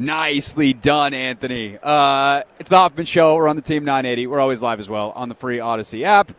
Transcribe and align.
Nicely 0.00 0.72
done, 0.72 1.12
Anthony. 1.12 1.76
Uh, 1.82 2.42
it's 2.58 2.70
the 2.70 2.76
Hoffman 2.78 3.04
Show. 3.04 3.34
We're 3.36 3.48
on 3.48 3.56
the 3.56 3.60
Team 3.62 3.84
980. 3.84 4.26
We're 4.28 4.40
always 4.40 4.62
live 4.62 4.80
as 4.80 4.88
well 4.88 5.12
on 5.14 5.28
the 5.28 5.34
free 5.34 5.60
Odyssey 5.60 6.06
app. 6.06 6.32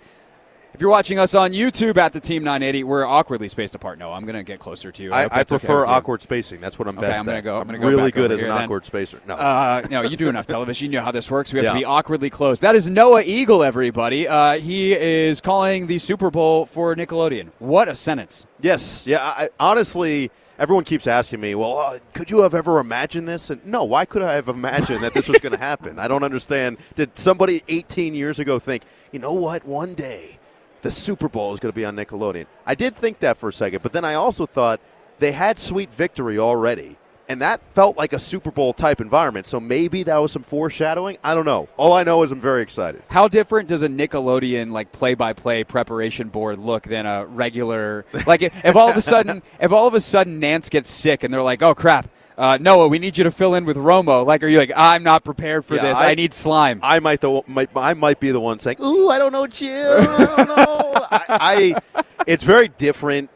If 0.73 0.81
you're 0.81 0.89
watching 0.89 1.19
us 1.19 1.35
on 1.35 1.51
YouTube 1.51 1.97
at 1.97 2.11
the 2.11 2.19
Team 2.19 2.43
980, 2.43 2.85
we're 2.85 3.05
awkwardly 3.05 3.47
spaced 3.47 3.75
apart. 3.75 3.99
No, 3.99 4.13
I'm 4.13 4.23
going 4.23 4.35
to 4.37 4.41
get 4.41 4.59
closer 4.59 4.91
to 4.91 5.03
you. 5.03 5.13
I, 5.13 5.23
hope 5.23 5.33
I 5.33 5.37
that's 5.37 5.51
okay 5.51 5.59
prefer 5.67 5.85
awkward 5.85 6.23
spacing. 6.23 6.59
That's 6.59 6.79
what 6.79 6.87
I'm 6.87 6.97
Okay, 6.97 7.07
best 7.09 7.19
I'm 7.19 7.25
gonna 7.25 7.37
at. 7.37 7.43
go- 7.43 7.59
I'm 7.59 7.67
gonna 7.67 7.77
go 7.77 7.87
really 7.89 8.09
good 8.09 8.31
as 8.31 8.41
an 8.41 8.47
then. 8.47 8.63
awkward 8.63 8.83
spacer. 8.85 9.21
No. 9.27 9.35
Uh, 9.35 9.83
no, 9.91 10.01
you 10.01 10.17
do 10.17 10.27
enough 10.27 10.47
television. 10.47 10.91
You 10.91 10.97
know 10.97 11.05
how 11.05 11.11
this 11.11 11.29
works. 11.29 11.53
We 11.53 11.59
have 11.63 11.73
to 11.73 11.79
be 11.79 11.85
awkwardly 11.85 12.31
close. 12.31 12.61
That 12.61 12.73
is 12.73 12.89
Noah 12.89 13.21
Eagle, 13.23 13.63
everybody. 13.63 14.27
Uh, 14.27 14.53
he 14.59 14.93
is 14.93 15.39
calling 15.39 15.85
the 15.85 15.99
Super 15.99 16.31
Bowl 16.31 16.65
for 16.65 16.95
Nickelodeon. 16.95 17.49
What 17.59 17.87
a 17.89 17.93
sentence. 17.93 18.47
Yes. 18.59 19.05
Yeah. 19.05 19.19
I, 19.21 19.49
honestly, 19.59 20.31
everyone 20.61 20.83
keeps 20.83 21.07
asking 21.07 21.41
me, 21.41 21.55
well, 21.55 21.75
uh, 21.75 21.97
could 22.13 22.29
you 22.29 22.41
have 22.43 22.53
ever 22.53 22.77
imagined 22.79 23.27
this? 23.27 23.49
And 23.49 23.65
no, 23.65 23.83
why 23.83 24.05
could 24.05 24.21
I 24.21 24.33
have 24.33 24.47
imagined 24.47 25.03
that 25.03 25.11
this 25.11 25.27
was 25.27 25.39
going 25.39 25.53
to 25.53 25.57
happen? 25.57 25.97
I 25.97 26.07
don't 26.07 26.23
understand. 26.23 26.77
Did 26.93 27.17
somebody 27.17 27.63
18 27.67 28.13
years 28.13 28.37
ago 28.37 28.59
think, 28.59 28.83
you 29.11 29.17
know 29.17 29.33
what, 29.33 29.65
one 29.65 29.95
day 29.95 30.37
the 30.83 30.91
Super 30.91 31.27
Bowl 31.27 31.51
is 31.55 31.59
going 31.59 31.71
to 31.71 31.75
be 31.75 31.83
on 31.83 31.95
Nickelodeon? 31.95 32.45
I 32.63 32.75
did 32.75 32.95
think 32.95 33.19
that 33.19 33.37
for 33.37 33.49
a 33.49 33.53
second, 33.53 33.81
but 33.81 33.91
then 33.91 34.05
I 34.05 34.13
also 34.13 34.45
thought 34.45 34.79
they 35.17 35.31
had 35.31 35.57
Sweet 35.57 35.91
Victory 35.91 36.37
already. 36.37 36.95
And 37.31 37.41
that 37.41 37.61
felt 37.73 37.97
like 37.97 38.11
a 38.11 38.19
Super 38.19 38.51
Bowl 38.51 38.73
type 38.73 38.99
environment. 38.99 39.47
So 39.47 39.57
maybe 39.61 40.03
that 40.03 40.17
was 40.17 40.33
some 40.33 40.43
foreshadowing. 40.43 41.17
I 41.23 41.33
don't 41.33 41.45
know. 41.45 41.69
All 41.77 41.93
I 41.93 42.03
know 42.03 42.23
is 42.23 42.31
I'm 42.33 42.41
very 42.41 42.61
excited. 42.61 43.03
How 43.09 43.29
different 43.29 43.69
does 43.69 43.83
a 43.83 43.87
Nickelodeon 43.87 44.71
like 44.71 44.91
play-by-play 44.91 45.63
preparation 45.63 46.27
board 46.27 46.59
look 46.59 46.83
than 46.83 47.05
a 47.05 47.25
regular? 47.25 48.05
Like 48.27 48.41
if, 48.41 48.65
if 48.65 48.75
all 48.75 48.89
of 48.89 48.97
a 48.97 49.01
sudden, 49.01 49.41
if 49.61 49.71
all 49.71 49.87
of 49.87 49.93
a 49.93 50.01
sudden 50.01 50.39
Nance 50.41 50.67
gets 50.67 50.89
sick 50.89 51.23
and 51.23 51.33
they're 51.33 51.41
like, 51.41 51.61
"Oh 51.61 51.73
crap, 51.73 52.09
uh, 52.37 52.57
Noah, 52.59 52.89
we 52.89 52.99
need 52.99 53.17
you 53.17 53.23
to 53.23 53.31
fill 53.31 53.55
in 53.55 53.63
with 53.63 53.77
Romo." 53.77 54.25
Like, 54.25 54.43
are 54.43 54.47
you 54.49 54.57
like, 54.57 54.73
"I'm 54.75 55.03
not 55.03 55.23
prepared 55.23 55.63
for 55.63 55.75
Yeah, 55.75 55.83
this. 55.83 55.97
I- 55.99 56.11
I, 56.11 56.15
need 56.15 56.33
slime." 56.33 56.81
I 56.83 56.99
might 56.99 57.21
the 57.21 57.43
might, 57.47 57.69
I 57.77 57.93
might 57.93 58.19
be 58.19 58.31
the 58.31 58.41
one 58.41 58.59
saying, 58.59 58.77
"Ooh, 58.83 59.09
I 59.09 59.17
don't 59.17 59.31
know, 59.31 59.47
Jim. 59.47 59.87
I 59.87 60.25
don't 60.35 60.47
know." 60.49 61.07
I, 61.11 61.73
I 61.95 62.03
it's 62.27 62.43
very 62.43 62.67
different. 62.67 63.29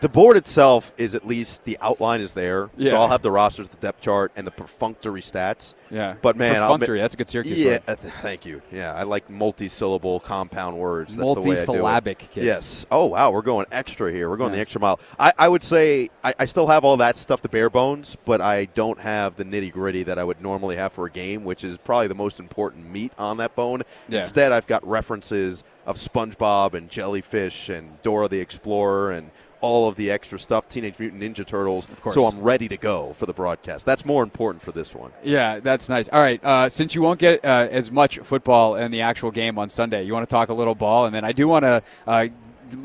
The 0.00 0.08
board 0.08 0.36
itself 0.36 0.92
is 0.96 1.14
at 1.14 1.26
least 1.26 1.64
the 1.64 1.76
outline 1.80 2.20
is 2.20 2.34
there, 2.34 2.70
Yeah. 2.76 2.90
so 2.90 2.96
I'll 2.98 3.08
have 3.08 3.22
the 3.22 3.30
rosters, 3.30 3.68
the 3.68 3.76
depth 3.78 4.00
chart, 4.02 4.30
and 4.36 4.46
the 4.46 4.50
perfunctory 4.50 5.20
stats. 5.20 5.74
yeah, 5.90 6.14
But 6.22 6.36
man, 6.36 6.56
I'll 6.56 6.72
perfunctory. 6.72 6.98
admit- 6.98 7.02
That's 7.04 7.14
a 7.14 7.16
good 7.16 7.28
Syracuse 7.28 7.58
Yeah, 7.58 7.70
word. 7.72 7.82
uh, 7.88 7.96
thank 7.96 8.44
you. 8.46 8.62
Yeah, 8.70 8.94
I 8.94 9.02
like 9.04 9.28
multi-syllable 9.30 10.20
compound 10.20 10.76
words. 10.78 11.16
That's 11.16 11.20
the 11.20 11.26
way 11.26 11.30
I 11.32 11.34
do 11.34 11.40
it. 11.40 11.46
Multi-syllabic. 11.66 12.28
Yes. 12.36 12.86
Oh 12.90 13.06
wow, 13.06 13.30
we're 13.30 13.42
going 13.42 13.66
extra 13.72 14.10
here. 14.12 14.28
We're 14.30 14.36
going 14.36 14.50
Yeah. 14.52 14.56
the 14.56 14.62
extra 14.62 14.80
mile. 14.80 15.00
I, 15.18 15.32
I 15.38 15.48
would 15.48 15.62
say 15.62 16.08
I, 16.22 16.34
I 16.38 16.44
still 16.44 16.66
have 16.68 16.84
all 16.84 16.96
that 16.98 17.16
stuff, 17.16 17.42
the 17.42 17.48
bare 17.48 17.70
bones, 17.70 18.16
but 18.24 18.40
I 18.40 18.66
don't 18.66 19.00
have 19.00 19.36
the 19.36 19.44
nitty 19.44 19.72
gritty 19.72 20.02
that 20.04 20.18
I 20.18 20.24
would 20.24 20.40
normally 20.40 20.76
have 20.76 20.92
for 20.92 21.06
a 21.06 21.10
game, 21.10 21.44
which 21.44 21.64
is 21.64 21.78
probably 21.78 22.08
the 22.08 22.14
most 22.14 22.38
important 22.38 22.90
meat 22.90 23.12
on 23.18 23.38
that 23.38 23.54
bone. 23.56 23.82
Yeah. 24.08 24.20
Instead, 24.20 24.52
I've 24.52 24.66
got 24.66 24.86
references 24.86 25.64
of 25.86 25.96
SpongeBob 25.96 26.74
and 26.74 26.88
Jellyfish 26.88 27.68
and 27.68 28.00
Dora 28.02 28.28
the 28.28 28.40
Explorer 28.40 29.12
and 29.12 29.30
all 29.60 29.88
of 29.88 29.96
the 29.96 30.10
extra 30.10 30.38
stuff, 30.38 30.68
Teenage 30.68 30.98
Mutant 30.98 31.22
Ninja 31.22 31.46
Turtles. 31.46 31.88
Of 31.88 32.00
course. 32.02 32.14
So 32.14 32.26
I'm 32.26 32.40
ready 32.40 32.68
to 32.68 32.76
go 32.76 33.14
for 33.14 33.24
the 33.24 33.32
broadcast. 33.32 33.86
That's 33.86 34.04
more 34.04 34.22
important 34.22 34.62
for 34.62 34.72
this 34.72 34.94
one. 34.94 35.10
Yeah, 35.22 35.58
that's 35.60 35.88
nice. 35.88 36.06
All 36.08 36.20
right, 36.20 36.42
uh, 36.44 36.68
since 36.68 36.94
you 36.94 37.00
won't 37.00 37.18
get 37.18 37.42
uh, 37.44 37.68
as 37.70 37.90
much 37.90 38.18
football 38.18 38.76
in 38.76 38.90
the 38.90 39.00
actual 39.00 39.30
game 39.30 39.58
on 39.58 39.70
Sunday, 39.70 40.02
you 40.02 40.12
want 40.12 40.28
to 40.28 40.30
talk 40.30 40.50
a 40.50 40.54
little 40.54 40.74
ball, 40.74 41.06
and 41.06 41.14
then 41.14 41.24
I 41.24 41.32
do 41.32 41.48
want 41.48 41.62
to. 41.62 41.82
Uh, 42.06 42.26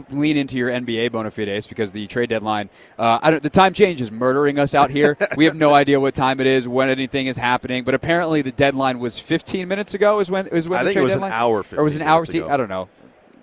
Lean 0.10 0.38
into 0.38 0.58
your 0.58 0.70
NBA 0.70 1.12
bona 1.12 1.32
fides 1.32 1.68
because 1.68 1.92
the 1.92 2.08
trade 2.08 2.30
deadline, 2.30 2.70
uh, 2.98 3.20
I 3.22 3.32
don't, 3.32 3.44
the 3.44 3.50
time 3.50 3.74
change 3.74 4.02
is 4.02 4.12
murdering 4.12 4.60
us 4.60 4.76
out 4.76 4.90
here. 4.92 5.18
we 5.38 5.46
have 5.46 5.56
no 5.56 5.74
idea 5.74 6.00
what 6.00 6.14
time 6.14 6.40
it 6.40 6.48
is, 6.48 6.68
when 6.68 6.90
anything 6.90 7.28
is 7.28 7.38
happening. 7.38 7.84
But 7.84 7.96
apparently, 7.96 8.42
the 8.42 8.52
deadline 8.52 9.00
was 9.00 9.20
15 9.20 9.68
minutes 9.68 9.94
ago. 9.94 10.20
Is 10.20 10.30
when 10.30 10.48
is 10.48 10.68
when 10.68 10.80
I 10.80 10.84
the 10.84 10.90
think 10.90 10.98
it 10.98 11.00
trade 11.00 11.04
was 11.04 11.14
an 11.14 11.20
deadline? 11.22 11.32
hour, 11.32 11.66
or 11.78 11.84
was 11.84 11.96
an 11.96 12.02
hour? 12.02 12.26
See, 12.26 12.40
ago. 12.40 12.50
I 12.50 12.58
don't 12.58 12.70
know. 12.70 12.90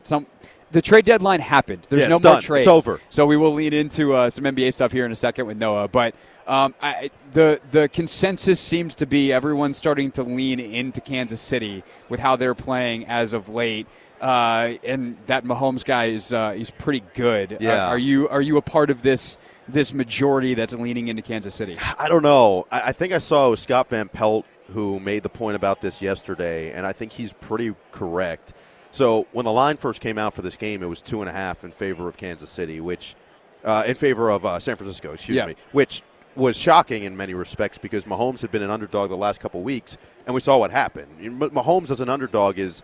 Some 0.03 0.27
the 0.73 0.83
trade 0.83 1.05
deadline 1.05 1.41
happened. 1.41 1.87
There's 1.89 2.03
Yeah, 2.03 2.09
no 2.09 2.19
more 2.19 2.41
done. 2.41 2.59
It's 2.59 2.69
over. 2.69 3.01
So 3.09 3.27
we 3.27 3.37
will 3.37 3.53
lean 3.53 3.73
into 3.73 4.15
uh, 4.15 4.31
some 4.31 4.45
NBA 4.45 4.75
stuff 4.75 4.93
here 4.93 5.07
in 5.07 5.13
a 5.13 5.17
second 5.17 5.47
with 5.47 5.57
Noah. 5.57 5.89
But 5.89 6.15
um, 6.47 6.75
I, 6.83 7.11
the 7.33 7.61
the 7.71 7.89
consensus 7.89 8.61
seems 8.61 8.95
to 8.97 9.07
be 9.07 9.33
everyone's 9.33 9.77
starting 9.77 10.11
to 10.13 10.23
lean 10.23 10.61
into 10.61 11.01
Kansas 11.01 11.41
City 11.41 11.83
with 12.09 12.21
how 12.21 12.37
they're 12.37 12.55
playing 12.55 13.07
as 13.07 13.33
of 13.33 13.49
late. 13.49 13.87
Uh, 14.21 14.75
and 14.85 15.17
that 15.27 15.45
Mahomes 15.45 15.85
guy 15.85 16.07
is 16.07 16.33
uh, 16.33 16.53
he's 16.53 16.71
pretty 16.71 17.05
good. 17.15 17.59
Yeah. 17.61 17.85
Are, 17.87 17.89
are 17.91 17.99
you 17.99 18.29
are 18.29 18.41
you 18.43 18.57
a 18.57 18.63
part 18.63 18.91
of 18.91 19.03
this 19.03 19.37
this 19.69 19.93
majority 19.93 20.55
that's 20.55 20.73
leaning 20.75 21.09
into 21.09 21.23
Kansas 21.23 21.55
City? 21.55 21.77
I 21.99 22.09
don't 22.09 22.23
know. 22.23 22.67
I, 22.71 22.81
I 22.89 22.93
think 22.93 23.13
I 23.13 23.19
saw 23.19 23.55
Scott 23.55 23.89
Van 23.91 24.09
Pelt 24.09 24.47
who 24.73 24.99
made 24.99 25.23
the 25.23 25.29
point 25.29 25.55
about 25.55 25.81
this 25.81 26.03
yesterday, 26.03 26.73
and 26.73 26.85
I 26.87 26.93
think 26.93 27.13
he's 27.13 27.33
pretty 27.33 27.75
correct. 27.93 28.53
So 28.91 29.27
when 29.33 29.45
the 29.45 29.53
line 29.53 29.77
first 29.77 30.01
came 30.01 30.19
out 30.19 30.35
for 30.35 30.43
this 30.43 30.57
game, 30.57 30.83
it 30.83 30.87
was 30.87 31.03
two 31.03 31.21
and 31.21 31.29
a 31.29 31.33
half 31.33 31.63
in 31.63 31.71
favor 31.71 32.09
of 32.09 32.17
Kansas 32.17 32.51
City, 32.51 32.81
which 32.81 33.15
uh, 33.65 33.85
in 33.87 33.95
favor 33.95 34.31
of 34.31 34.45
uh, 34.47 34.59
San 34.59 34.77
Francisco, 34.77 35.13
excuse 35.13 35.37
Yeah. 35.37 35.47
me, 35.47 35.57
which 35.73 36.03
was 36.35 36.57
shocking 36.57 37.05
in 37.05 37.17
many 37.17 37.33
respects 37.35 37.79
because 37.79 38.05
Mahomes 38.05 38.41
had 38.43 38.51
been 38.51 38.63
an 38.63 38.71
underdog 38.71 39.09
the 39.11 39.17
last 39.17 39.41
couple 39.41 39.63
weeks, 39.63 39.97
and 40.27 40.35
we 40.35 40.41
saw 40.41 40.59
what 40.59 40.71
happened. 40.71 41.09
Mahomes 41.21 41.91
as 41.91 42.01
an 42.01 42.09
underdog 42.09 42.59
is 42.59 42.83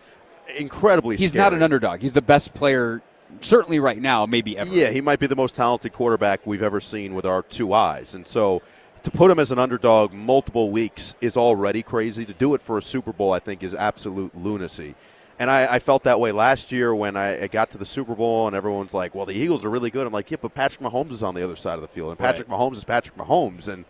incredibly. 0.57 1.17
He's 1.17 1.31
scary. 1.31 1.43
not 1.43 1.53
an 1.53 1.61
underdog. 1.61 2.01
He's 2.01 2.13
the 2.13 2.21
best 2.21 2.53
player, 2.53 3.01
certainly 3.41 3.79
right 3.79 4.01
now, 4.01 4.25
maybe 4.25 4.57
ever. 4.57 4.69
Yeah, 4.73 4.89
he 4.89 5.01
might 5.01 5.19
be 5.19 5.27
the 5.27 5.35
most 5.35 5.55
talented 5.55 5.93
quarterback 5.93 6.45
we've 6.45 6.63
ever 6.63 6.79
seen 6.79 7.13
with 7.13 7.25
our 7.25 7.41
two 7.43 7.73
eyes. 7.73 8.15
And 8.15 8.27
so 8.27 8.61
to 9.03 9.11
put 9.11 9.29
him 9.29 9.39
as 9.39 9.51
an 9.51 9.59
underdog 9.59 10.13
multiple 10.13 10.71
weeks 10.71 11.15
is 11.21 11.37
already 11.37 11.83
crazy. 11.83 12.25
To 12.25 12.33
do 12.33 12.55
it 12.55 12.61
for 12.61 12.77
a 12.77 12.81
Super 12.81 13.13
Bowl, 13.13 13.33
I 13.33 13.39
think, 13.39 13.63
is 13.63 13.73
absolute 13.75 14.35
lunacy. 14.35 14.95
And 15.39 15.49
I, 15.49 15.75
I 15.75 15.79
felt 15.79 16.03
that 16.03 16.19
way 16.19 16.31
last 16.31 16.71
year 16.71 16.93
when 16.93 17.17
I, 17.17 17.43
I 17.43 17.47
got 17.47 17.71
to 17.71 17.77
the 17.77 17.85
Super 17.85 18.15
Bowl 18.15 18.47
and 18.47 18.55
everyone's 18.55 18.93
like, 18.93 19.15
well, 19.15 19.25
the 19.25 19.33
Eagles 19.33 19.65
are 19.65 19.69
really 19.69 19.89
good. 19.89 20.05
I'm 20.05 20.13
like, 20.13 20.29
yeah, 20.31 20.37
but 20.39 20.53
Patrick 20.53 20.81
Mahomes 20.81 21.11
is 21.11 21.23
on 21.23 21.33
the 21.35 21.43
other 21.43 21.55
side 21.55 21.75
of 21.75 21.81
the 21.81 21.87
field. 21.87 22.09
And 22.11 22.19
Patrick 22.19 22.47
Mahomes 22.47 22.75
is 22.75 22.83
Patrick 22.83 23.17
Mahomes. 23.17 23.67
And 23.67 23.83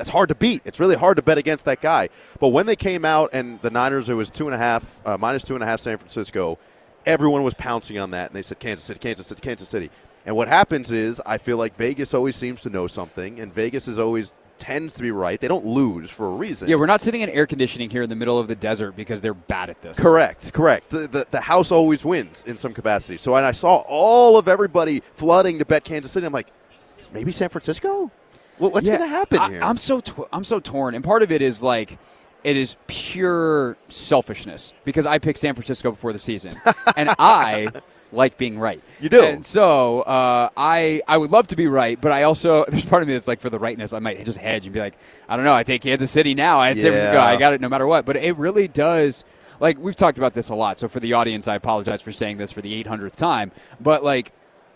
that's 0.00 0.08
hard 0.08 0.30
to 0.30 0.34
beat. 0.34 0.62
It's 0.64 0.80
really 0.80 0.96
hard 0.96 1.18
to 1.18 1.22
bet 1.22 1.36
against 1.36 1.66
that 1.66 1.82
guy. 1.82 2.08
But 2.40 2.48
when 2.48 2.64
they 2.64 2.74
came 2.74 3.04
out 3.04 3.28
and 3.34 3.60
the 3.60 3.70
Niners, 3.70 4.08
it 4.08 4.14
was 4.14 4.30
two 4.30 4.46
and 4.46 4.54
a 4.54 4.56
half, 4.56 4.98
uh, 5.04 5.18
minus 5.18 5.44
two 5.44 5.52
and 5.52 5.62
a 5.62 5.66
half 5.66 5.78
San 5.78 5.98
Francisco, 5.98 6.58
everyone 7.04 7.42
was 7.42 7.52
pouncing 7.52 7.98
on 7.98 8.12
that. 8.12 8.30
And 8.30 8.34
they 8.34 8.40
said, 8.40 8.58
Kansas 8.60 8.86
City, 8.86 8.98
Kansas 8.98 9.26
City, 9.26 9.42
Kansas 9.42 9.68
City. 9.68 9.90
And 10.24 10.34
what 10.34 10.48
happens 10.48 10.90
is, 10.90 11.20
I 11.26 11.36
feel 11.36 11.58
like 11.58 11.76
Vegas 11.76 12.14
always 12.14 12.34
seems 12.34 12.62
to 12.62 12.70
know 12.70 12.86
something, 12.86 13.40
and 13.40 13.52
Vegas 13.52 13.88
is 13.88 13.98
always 13.98 14.32
tends 14.58 14.94
to 14.94 15.02
be 15.02 15.10
right. 15.10 15.38
They 15.38 15.48
don't 15.48 15.66
lose 15.66 16.08
for 16.08 16.28
a 16.28 16.30
reason. 16.30 16.66
Yeah, 16.66 16.76
we're 16.76 16.86
not 16.86 17.02
sitting 17.02 17.20
in 17.20 17.28
air 17.28 17.46
conditioning 17.46 17.90
here 17.90 18.02
in 18.02 18.08
the 18.08 18.16
middle 18.16 18.38
of 18.38 18.48
the 18.48 18.54
desert 18.54 18.96
because 18.96 19.20
they're 19.20 19.34
bad 19.34 19.68
at 19.68 19.82
this. 19.82 20.00
Correct, 20.00 20.50
correct. 20.54 20.88
The, 20.88 21.08
the, 21.08 21.26
the 21.30 21.40
house 21.42 21.72
always 21.72 22.06
wins 22.06 22.42
in 22.46 22.56
some 22.56 22.72
capacity. 22.72 23.18
So 23.18 23.34
I 23.34 23.52
saw 23.52 23.82
all 23.86 24.38
of 24.38 24.48
everybody 24.48 25.02
flooding 25.16 25.58
to 25.58 25.66
bet 25.66 25.84
Kansas 25.84 26.10
City, 26.10 26.24
I'm 26.24 26.32
like, 26.32 26.48
maybe 27.12 27.32
San 27.32 27.50
Francisco? 27.50 28.10
What, 28.60 28.72
what's 28.72 28.86
Yeah, 28.86 28.98
going 28.98 29.10
to 29.10 29.16
happen 29.16 29.38
I, 29.38 29.50
here? 29.50 29.62
I'm 29.62 29.76
so 29.76 30.00
tw- 30.00 30.28
I'm 30.32 30.44
so 30.44 30.60
torn, 30.60 30.94
and 30.94 31.02
part 31.02 31.22
of 31.22 31.32
it 31.32 31.42
is 31.42 31.62
like 31.62 31.98
it 32.44 32.56
is 32.56 32.76
pure 32.86 33.76
selfishness 33.88 34.72
because 34.84 35.06
I 35.06 35.18
picked 35.18 35.38
San 35.38 35.54
Francisco 35.54 35.90
before 35.90 36.12
the 36.12 36.18
season, 36.18 36.54
and 36.96 37.10
I 37.18 37.68
like 38.12 38.36
being 38.38 38.58
right. 38.58 38.82
You 39.00 39.08
do. 39.08 39.22
and 39.22 39.44
so 39.46 40.00
uh, 40.02 40.48
I 40.56 41.00
I 41.08 41.16
would 41.16 41.30
love 41.30 41.46
to 41.48 41.56
be 41.56 41.66
right, 41.66 42.00
but 42.00 42.12
I 42.12 42.24
also 42.24 42.64
there's 42.68 42.84
part 42.84 43.02
of 43.02 43.08
me 43.08 43.14
that's 43.14 43.28
like 43.28 43.40
for 43.40 43.50
the 43.50 43.58
rightness, 43.58 43.92
I 43.92 43.98
might 43.98 44.24
just 44.24 44.38
hedge 44.38 44.66
and 44.66 44.74
be 44.74 44.80
like, 44.80 44.94
I 45.28 45.36
don't 45.36 45.44
know, 45.44 45.54
I 45.54 45.62
take 45.62 45.82
Kansas 45.82 46.10
City 46.10 46.34
now, 46.34 46.58
I 46.60 46.68
had 46.68 46.80
San 46.80 46.92
Francisco, 46.92 47.18
I 47.18 47.36
got 47.38 47.52
it 47.54 47.60
no 47.60 47.68
matter 47.68 47.86
what. 47.86 48.04
But 48.06 48.16
it 48.16 48.36
really 48.36 48.68
does. 48.68 49.24
Like 49.58 49.78
we've 49.78 49.94
talked 49.96 50.16
about 50.18 50.32
this 50.34 50.48
a 50.48 50.54
lot, 50.54 50.78
so 50.78 50.88
for 50.88 51.00
the 51.00 51.12
audience, 51.12 51.46
I 51.46 51.54
apologize 51.54 52.00
for 52.00 52.12
saying 52.12 52.38
this 52.38 52.50
for 52.52 52.62
the 52.62 52.82
800th 52.82 53.16
time. 53.16 53.52
But 53.78 54.02
like 54.02 54.32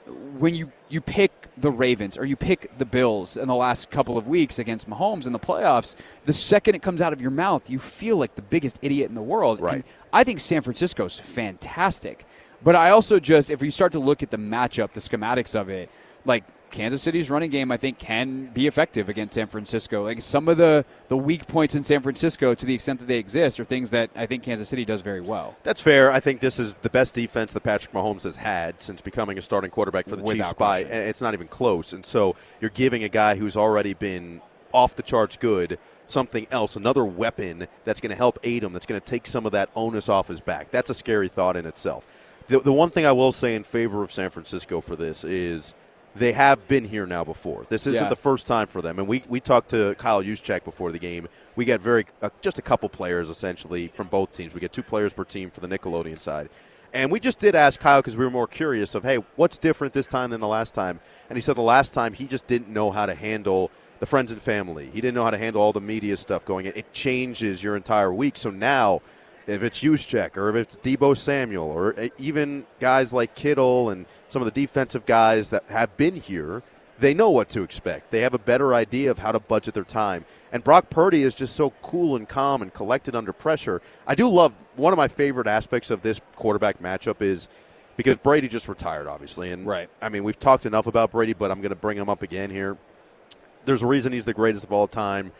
when 0.07 0.55
you 0.55 0.71
you 0.89 1.01
pick 1.01 1.49
the 1.57 1.71
Ravens 1.71 2.19
or 2.19 2.25
you 2.25 2.37
pick 2.37 2.77
the 2.79 2.85
Bills 2.85 3.37
in 3.37 3.49
the 3.49 3.55
last 3.55 3.91
couple 3.91 4.19
of 4.19 4.27
weeks 4.27 4.59
against 4.59 4.89
Mahomes 4.89 5.27
in 5.27 5.33
the 5.33 5.39
playoffs, 5.39 5.97
the 6.25 6.33
second 6.33 6.75
it 6.75 6.83
comes 6.83 7.01
out 7.01 7.13
of 7.13 7.21
your 7.21 7.31
mouth, 7.31 7.71
you 7.71 7.79
feel 7.79 8.17
like 8.17 8.35
the 8.35 8.43
biggest 8.43 8.79
idiot 8.83 9.09
in 9.09 9.15
the 9.15 9.23
world. 9.23 9.61
Right. 9.61 9.77
And 9.77 9.85
I 10.13 10.25
think 10.25 10.41
San 10.41 10.63
Francisco's 10.63 11.19
fantastic. 11.19 12.27
But 12.63 12.77
I 12.77 12.91
also 12.91 13.19
just 13.19 13.51
if 13.51 13.63
you 13.63 13.71
start 13.71 13.93
to 13.93 13.99
look 13.99 14.23
at 14.23 14.31
the 14.31 14.37
matchup, 14.37 14.93
the 14.93 15.01
schematics 15.01 15.59
of 15.59 15.69
it, 15.69 15.91
like 16.25 16.45
Kansas 16.75 17.03
City's 17.03 17.31
running 17.31 17.51
game 17.51 17.71
I 17.71 17.77
think 17.77 17.99
can 17.99 18.47
be 18.47 18.67
effective 18.67 19.09
against 19.09 19.35
San 19.35 19.47
Francisco. 19.47 20.03
Like 20.03 20.21
some 20.21 20.49
of 20.49 20.59
the 20.59 20.85
the 21.09 21.17
weak 21.17 21.47
points 21.47 21.75
in 21.75 21.85
San 21.85 22.03
Francisco 22.03 22.55
to 22.55 22.67
the 22.67 22.75
extent 22.75 22.99
that 23.01 23.07
they 23.07 23.19
exist 23.19 23.59
are 23.61 23.65
things 23.65 23.91
that 23.93 24.11
I 24.15 24.27
think 24.27 24.43
Kansas 24.43 24.69
City 24.69 24.85
does 24.85 25.01
very 25.01 25.21
well. 25.21 25.57
That's 25.63 25.81
fair. 25.81 26.11
I 26.11 26.21
think 26.21 26.41
this 26.41 26.59
is 26.59 26.75
the 26.83 26.91
best 26.91 27.15
defense 27.15 27.53
that 27.53 27.63
Patrick 27.63 27.95
Mahomes 27.95 28.25
has 28.25 28.37
had 28.37 28.83
since 28.83 29.01
becoming 29.01 29.39
a 29.39 29.43
starting 29.43 29.71
quarterback 29.71 30.09
for 30.09 30.17
the 30.17 30.23
Without 30.23 30.45
Chiefs 30.45 30.53
by 30.55 30.81
question. 30.83 30.99
and 30.99 31.09
it's 31.09 31.21
not 31.21 31.33
even 31.33 31.49
close. 31.49 31.93
And 31.93 32.05
so 32.05 32.37
you're 32.61 32.71
giving 32.71 33.05
a 33.05 33.09
guy 33.09 33.37
who's 33.37 33.57
already 33.57 33.95
been 33.95 34.41
off 34.73 34.97
the 34.97 35.03
charts 35.03 35.37
good 35.37 35.79
something 36.07 36.47
else, 36.51 36.77
another 36.77 37.05
weapon 37.05 37.67
that's 37.85 38.01
going 38.01 38.11
to 38.11 38.17
help 38.17 38.39
aid 38.43 38.63
him, 38.63 38.73
that's 38.73 38.87
going 38.87 39.01
to 39.01 39.07
take 39.07 39.27
some 39.27 39.47
of 39.47 39.53
that 39.53 39.71
onus 39.75 40.09
off 40.09 40.29
his 40.29 40.41
back. 40.41 40.71
That's 40.71 40.91
a 40.91 40.95
scary 40.95 41.29
thought 41.29 41.57
in 41.57 41.67
itself. 41.67 42.05
The, 42.49 42.59
the 42.59 42.73
one 42.73 42.91
thing 42.91 43.07
I 43.07 43.13
will 43.13 43.33
say 43.33 43.55
in 43.55 43.65
favor 43.65 44.03
of 44.03 44.13
San 44.13 44.29
Francisco 44.31 44.81
for 44.81 44.97
this 44.97 45.25
is 45.25 45.73
they 46.15 46.33
have 46.33 46.67
been 46.69 46.85
here 46.85 47.07
now 47.07 47.25
before. 47.25 47.65
This 47.69 47.87
isn't 47.87 48.05
Yeah. 48.05 48.09
the 48.09 48.17
first 48.17 48.47
time 48.47 48.67
for 48.67 48.81
them. 48.81 48.99
And 48.99 49.09
we, 49.09 49.25
we 49.29 49.41
talked 49.41 49.71
to 49.71 49.95
Kyle 49.99 50.23
Juszczyk 50.23 50.65
before 50.65 50.93
the 50.93 50.99
game. 50.99 51.29
We 51.57 51.65
get 51.65 51.81
very 51.81 52.07
uh, 52.23 52.31
just 52.41 52.59
a 52.59 52.63
couple 52.63 52.89
players 52.89 53.29
essentially 53.29 53.89
from 53.89 54.07
both 54.09 54.33
teams. 54.33 54.55
We 54.55 54.61
get 54.61 54.73
two 54.73 54.83
players 54.83 55.13
per 55.13 55.25
team 55.25 55.51
for 55.51 55.61
the 55.61 55.69
Nickelodeon 55.69 56.21
side. 56.21 56.49
And 56.93 57.11
we 57.11 57.19
just 57.19 57.41
did 57.41 57.57
ask 57.57 57.81
Kyle 57.81 58.01
because 58.01 58.17
we 58.17 58.25
were 58.25 58.31
more 58.31 58.47
curious 58.47 58.95
of, 58.95 59.03
hey, 59.03 59.17
what's 59.35 59.59
different 59.59 59.93
this 59.93 60.07
time 60.07 60.31
than 60.31 60.41
the 60.41 60.47
last 60.47 60.75
time? 60.75 61.01
And 61.29 61.37
he 61.37 61.41
said 61.43 61.57
the 61.57 61.63
last 61.63 61.93
time 61.93 62.13
he 62.13 62.27
just 62.27 62.47
didn't 62.47 62.69
know 62.69 62.93
how 62.93 63.07
to 63.07 63.15
handle 63.15 63.73
the 63.99 64.07
friends 64.07 64.31
and 64.31 64.41
family. 64.41 64.91
He 64.93 65.01
didn't 65.01 65.15
know 65.17 65.25
how 65.25 65.31
to 65.31 65.39
handle 65.39 65.61
all 65.61 65.73
the 65.73 65.81
media 65.81 66.17
stuff 66.17 66.45
going 66.45 66.67
in. 66.67 66.73
It 66.77 66.93
changes 66.93 67.63
your 67.65 67.75
entire 67.75 68.13
week. 68.13 68.37
So 68.37 68.51
now, 68.51 69.01
if 69.47 69.63
it's 69.63 69.81
Juszczyk 69.81 70.37
or 70.37 70.51
if 70.51 70.57
it's 70.57 70.77
Deebo 70.79 71.17
Samuel 71.17 71.71
or 71.71 71.99
uh, 71.99 72.09
even 72.19 72.67
guys 72.81 73.13
like 73.13 73.35
Kittle 73.35 73.91
and 73.91 74.07
some 74.29 74.43
of 74.43 74.47
the 74.47 74.61
defensive 74.61 75.07
guys 75.07 75.51
that 75.51 75.65
have 75.69 75.97
been 75.97 76.17
here, 76.17 76.63
they 76.99 77.15
know 77.15 77.31
what 77.31 77.49
to 77.51 77.63
expect. 77.63 78.11
They 78.11 78.21
have 78.21 78.35
a 78.35 78.39
better 78.39 78.75
idea 78.75 79.11
of 79.11 79.19
how 79.19 79.33
to 79.33 79.41
budget 79.41 79.75
their 79.75 79.85
time. 79.85 80.25
And 80.53 80.63
Brock 80.63 80.91
Purdy 80.91 81.23
is 81.23 81.35
just 81.35 81.57
so 81.57 81.71
cool 81.83 82.17
and 82.17 82.29
calm 82.29 82.63
and 82.63 82.73
collected 82.73 83.17
under 83.17 83.33
pressure. 83.33 83.83
I 84.07 84.15
do 84.15 84.29
love 84.29 84.53
one 84.77 84.93
of 84.93 84.97
my 84.97 85.09
favorite 85.09 85.47
aspects 85.47 85.91
of 85.91 86.03
this 86.03 86.21
quarterback 86.37 86.81
matchup 86.81 87.21
is 87.21 87.49
because 87.97 88.17
Brady 88.17 88.49
just 88.49 88.69
retired, 88.69 89.07
obviously. 89.07 89.51
And 89.51 89.67
Right. 89.67 89.89
I 90.01 90.09
mean, 90.09 90.25
we've 90.25 90.39
talked 90.39 90.67
enough 90.67 90.87
about 90.87 91.13
Brady, 91.13 91.33
but 91.33 91.51
I'm 91.51 91.61
going 91.61 91.71
to 91.71 91.77
bring 91.77 91.97
him 91.97 92.09
up 92.09 92.23
again 92.23 92.51
here. 92.51 92.77
There's 93.65 93.83
a 93.83 93.87
reason 93.87 94.13
he's 94.13 94.25
the 94.25 94.35
greatest 94.35 94.65
of 94.65 94.73
all 94.73 94.87
time 94.87 95.33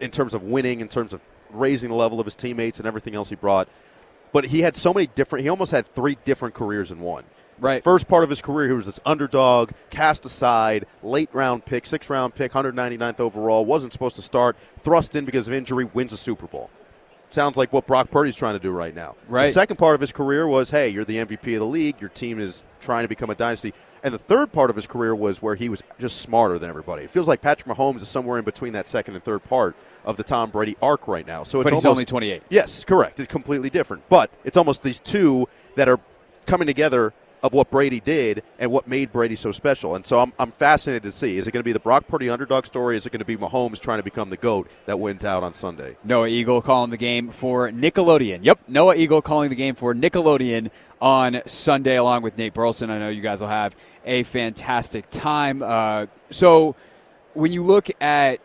in 0.00 0.10
terms 0.10 0.34
of 0.34 0.42
winning, 0.42 0.80
in 0.80 0.88
terms 0.88 1.12
of 1.12 1.20
raising 1.52 1.90
the 1.90 1.94
level 1.94 2.20
of 2.20 2.26
his 2.26 2.36
teammates 2.36 2.78
and 2.78 2.86
everything 2.86 3.14
else 3.14 3.28
he 3.28 3.36
brought. 3.36 3.68
But 4.32 4.46
he 4.46 4.60
had 4.60 4.76
so 4.76 4.94
many 4.94 5.06
different, 5.08 5.42
he 5.42 5.48
almost 5.48 5.72
had 5.72 5.86
three 5.86 6.16
different 6.24 6.54
careers 6.54 6.90
in 6.90 7.00
one. 7.00 7.24
Right. 7.58 7.84
First 7.84 8.08
part 8.08 8.24
of 8.24 8.30
his 8.30 8.40
career, 8.40 8.68
he 8.68 8.74
was 8.74 8.86
this 8.86 9.00
underdog, 9.04 9.72
cast 9.90 10.24
aside, 10.24 10.86
late 11.02 11.28
round 11.32 11.66
pick, 11.66 11.84
sixth 11.84 12.08
round 12.08 12.34
pick, 12.34 12.52
199th 12.52 13.20
overall, 13.20 13.66
wasn't 13.66 13.92
supposed 13.92 14.16
to 14.16 14.22
start, 14.22 14.56
thrust 14.78 15.14
in 15.14 15.26
because 15.26 15.46
of 15.46 15.52
injury, 15.52 15.84
wins 15.84 16.12
a 16.12 16.16
Super 16.16 16.46
Bowl. 16.46 16.70
Sounds 17.30 17.56
like 17.56 17.72
what 17.72 17.86
Brock 17.86 18.10
Purdy's 18.10 18.34
trying 18.34 18.54
to 18.54 18.60
do 18.60 18.70
right 18.70 18.94
now. 18.94 19.14
Right. 19.28 19.46
The 19.46 19.52
second 19.52 19.76
part 19.76 19.94
of 19.94 20.00
his 20.00 20.12
career 20.12 20.46
was, 20.46 20.70
hey, 20.70 20.88
you're 20.88 21.04
the 21.04 21.16
MVP 21.16 21.54
of 21.54 21.60
the 21.60 21.66
league, 21.66 22.00
your 22.00 22.10
team 22.10 22.40
is 22.40 22.62
trying 22.80 23.04
to 23.04 23.08
become 23.08 23.30
a 23.30 23.34
dynasty. 23.34 23.72
And 24.02 24.14
the 24.14 24.18
third 24.18 24.50
part 24.50 24.70
of 24.70 24.76
his 24.76 24.86
career 24.86 25.14
was 25.14 25.42
where 25.42 25.54
he 25.54 25.68
was 25.68 25.82
just 25.98 26.22
smarter 26.22 26.58
than 26.58 26.70
everybody. 26.70 27.04
It 27.04 27.10
feels 27.10 27.28
like 27.28 27.42
Patrick 27.42 27.76
Mahomes 27.76 28.00
is 28.02 28.08
somewhere 28.08 28.38
in 28.38 28.44
between 28.44 28.72
that 28.72 28.88
second 28.88 29.14
and 29.14 29.22
third 29.22 29.44
part 29.44 29.76
of 30.04 30.16
the 30.16 30.24
Tom 30.24 30.50
Brady 30.50 30.76
arc 30.82 31.06
right 31.06 31.26
now. 31.26 31.44
So 31.44 31.60
it's 31.60 31.64
But 31.64 31.74
he's 31.74 31.84
almost, 31.84 31.98
only 31.98 32.04
28. 32.06 32.42
Yes, 32.48 32.82
correct. 32.84 33.20
It's 33.20 33.30
completely 33.30 33.68
different. 33.68 34.08
But 34.08 34.30
it's 34.42 34.56
almost 34.56 34.82
these 34.82 34.98
two 34.98 35.48
that 35.76 35.88
are 35.88 36.00
coming 36.46 36.66
together 36.66 37.12
of 37.42 37.52
what 37.52 37.70
Brady 37.70 38.00
did 38.00 38.42
and 38.58 38.70
what 38.70 38.86
made 38.86 39.12
Brady 39.12 39.36
so 39.36 39.52
special. 39.52 39.94
And 39.94 40.04
so 40.04 40.18
I'm, 40.20 40.32
I'm 40.38 40.50
fascinated 40.50 41.02
to 41.04 41.12
see. 41.12 41.38
Is 41.38 41.46
it 41.46 41.52
going 41.52 41.60
to 41.60 41.64
be 41.64 41.72
the 41.72 41.80
Brock 41.80 42.06
Purdy 42.06 42.28
underdog 42.28 42.66
story? 42.66 42.96
Is 42.96 43.06
it 43.06 43.10
going 43.10 43.20
to 43.20 43.24
be 43.24 43.36
Mahomes 43.36 43.80
trying 43.80 43.98
to 43.98 44.02
become 44.02 44.30
the 44.30 44.36
GOAT 44.36 44.68
that 44.86 44.98
wins 44.98 45.24
out 45.24 45.42
on 45.42 45.54
Sunday? 45.54 45.96
Noah 46.04 46.28
Eagle 46.28 46.60
calling 46.60 46.90
the 46.90 46.96
game 46.96 47.30
for 47.30 47.70
Nickelodeon. 47.70 48.40
Yep, 48.42 48.60
Noah 48.68 48.96
Eagle 48.96 49.22
calling 49.22 49.50
the 49.50 49.56
game 49.56 49.74
for 49.74 49.94
Nickelodeon 49.94 50.70
on 51.00 51.40
Sunday, 51.46 51.96
along 51.96 52.22
with 52.22 52.36
Nate 52.36 52.54
Burleson. 52.54 52.90
I 52.90 52.98
know 52.98 53.08
you 53.08 53.22
guys 53.22 53.40
will 53.40 53.48
have 53.48 53.74
a 54.04 54.22
fantastic 54.24 55.08
time. 55.10 55.62
Uh, 55.62 56.06
so, 56.30 56.76
when 57.34 57.52
you 57.52 57.62
look 57.62 57.88
at 58.00 58.40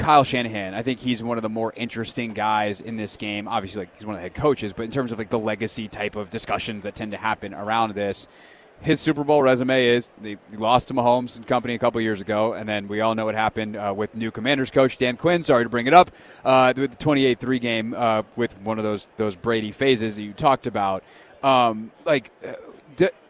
Kyle 0.00 0.24
Shanahan, 0.24 0.72
I 0.72 0.82
think 0.82 0.98
he's 0.98 1.22
one 1.22 1.36
of 1.36 1.42
the 1.42 1.50
more 1.50 1.74
interesting 1.76 2.32
guys 2.32 2.80
in 2.80 2.96
this 2.96 3.18
game. 3.18 3.46
Obviously, 3.46 3.82
like 3.82 3.94
he's 3.96 4.06
one 4.06 4.14
of 4.14 4.18
the 4.18 4.22
head 4.22 4.34
coaches, 4.34 4.72
but 4.72 4.84
in 4.84 4.90
terms 4.90 5.12
of 5.12 5.18
like 5.18 5.28
the 5.28 5.38
legacy 5.38 5.88
type 5.88 6.16
of 6.16 6.30
discussions 6.30 6.84
that 6.84 6.94
tend 6.94 7.12
to 7.12 7.18
happen 7.18 7.52
around 7.52 7.92
this, 7.94 8.26
his 8.80 8.98
Super 8.98 9.24
Bowl 9.24 9.42
resume 9.42 9.84
is 9.84 10.14
they 10.22 10.38
lost 10.54 10.88
to 10.88 10.94
Mahomes 10.94 11.36
and 11.36 11.46
company 11.46 11.74
a 11.74 11.78
couple 11.78 12.00
years 12.00 12.22
ago, 12.22 12.54
and 12.54 12.66
then 12.66 12.88
we 12.88 13.02
all 13.02 13.14
know 13.14 13.26
what 13.26 13.34
happened 13.34 13.76
uh, 13.76 13.92
with 13.94 14.14
new 14.14 14.30
Commanders 14.30 14.70
coach 14.70 14.96
Dan 14.96 15.18
Quinn. 15.18 15.42
Sorry 15.42 15.64
to 15.64 15.68
bring 15.68 15.86
it 15.86 15.92
up 15.92 16.10
uh, 16.46 16.72
with 16.74 16.96
the 16.96 17.04
28-3 17.04 17.60
game 17.60 17.94
uh, 17.94 18.22
with 18.36 18.58
one 18.62 18.78
of 18.78 18.84
those 18.84 19.06
those 19.18 19.36
Brady 19.36 19.70
phases 19.70 20.16
that 20.16 20.22
you 20.22 20.32
talked 20.32 20.66
about. 20.66 21.04
Um, 21.42 21.92
like, 22.06 22.32
uh, 22.42 22.54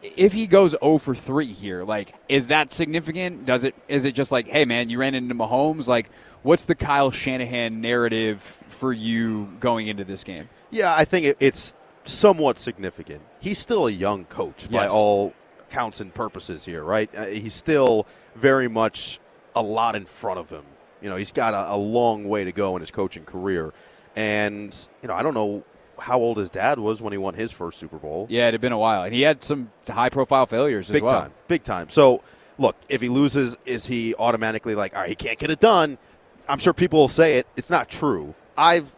if 0.01 0.31
he 0.31 0.47
goes 0.47 0.73
0 0.81 0.99
for 0.99 1.15
3 1.15 1.47
here, 1.47 1.83
like, 1.83 2.15
is 2.29 2.47
that 2.47 2.71
significant? 2.71 3.45
Does 3.45 3.65
it? 3.65 3.75
Is 3.89 4.05
it 4.05 4.15
just 4.15 4.31
like, 4.31 4.47
hey 4.47 4.63
man, 4.63 4.89
you 4.89 4.99
ran 4.99 5.15
into 5.15 5.35
Mahomes? 5.35 5.87
Like, 5.87 6.09
what's 6.43 6.63
the 6.63 6.75
Kyle 6.75 7.11
Shanahan 7.11 7.81
narrative 7.81 8.41
for 8.41 8.91
you 8.93 9.53
going 9.59 9.87
into 9.87 10.03
this 10.03 10.23
game? 10.23 10.49
Yeah, 10.69 10.93
I 10.95 11.05
think 11.05 11.35
it's 11.39 11.75
somewhat 12.03 12.57
significant. 12.59 13.21
He's 13.39 13.59
still 13.59 13.87
a 13.87 13.91
young 13.91 14.25
coach 14.25 14.69
by 14.69 14.83
Yes. 14.83 14.91
all 14.91 15.33
counts 15.69 15.99
and 16.01 16.13
purposes 16.13 16.65
here, 16.65 16.83
right? 16.83 17.09
Uh, 17.15 17.25
he's 17.25 17.53
still 17.53 18.07
very 18.35 18.67
much 18.67 19.19
a 19.55 19.61
lot 19.61 19.95
in 19.95 20.05
front 20.05 20.39
of 20.39 20.49
him. 20.49 20.63
You 21.01 21.09
know, 21.09 21.15
he's 21.15 21.31
got 21.31 21.53
a, 21.53 21.73
a 21.73 21.77
long 21.77 22.27
way 22.27 22.43
to 22.43 22.51
go 22.51 22.75
in 22.75 22.81
his 22.81 22.91
coaching 22.91 23.23
career. 23.25 23.73
And, 24.15 24.75
you 25.01 25.07
know, 25.07 25.13
I 25.13 25.23
don't 25.23 25.33
know 25.33 25.63
how 25.99 26.19
old 26.19 26.37
his 26.37 26.49
dad 26.49 26.79
was 26.79 27.01
when 27.01 27.13
he 27.13 27.17
won 27.17 27.33
his 27.35 27.51
first 27.51 27.79
Super 27.79 27.97
Bowl. 27.97 28.27
Yeah, 28.29 28.47
it 28.47 28.53
had 28.53 28.61
been 28.61 28.71
a 28.71 28.77
while, 28.77 29.03
and 29.03 29.13
he 29.13 29.21
had 29.21 29.43
some 29.43 29.71
high-profile 29.87 30.47
failures 30.47 30.89
as 30.89 30.93
Big 30.93 31.03
well. 31.03 31.21
time. 31.21 31.33
Big 31.47 31.63
time. 31.63 31.89
So, 31.89 32.21
look, 32.57 32.75
if 32.89 33.01
he 33.01 33.09
loses, 33.09 33.55
is 33.65 33.85
he 33.85 34.15
automatically 34.15 34.75
like, 34.75 34.95
all 34.95 35.01
right, 35.01 35.09
he 35.09 35.15
can't 35.15 35.37
get 35.39 35.51
it 35.51 35.59
done? 35.59 35.97
I'm 36.49 36.59
sure 36.59 36.73
people 36.73 36.99
will 36.99 37.07
say 37.07 37.37
it. 37.37 37.47
It's 37.55 37.69
not 37.69 37.89
true. 37.89 38.33
I've, 38.57 38.93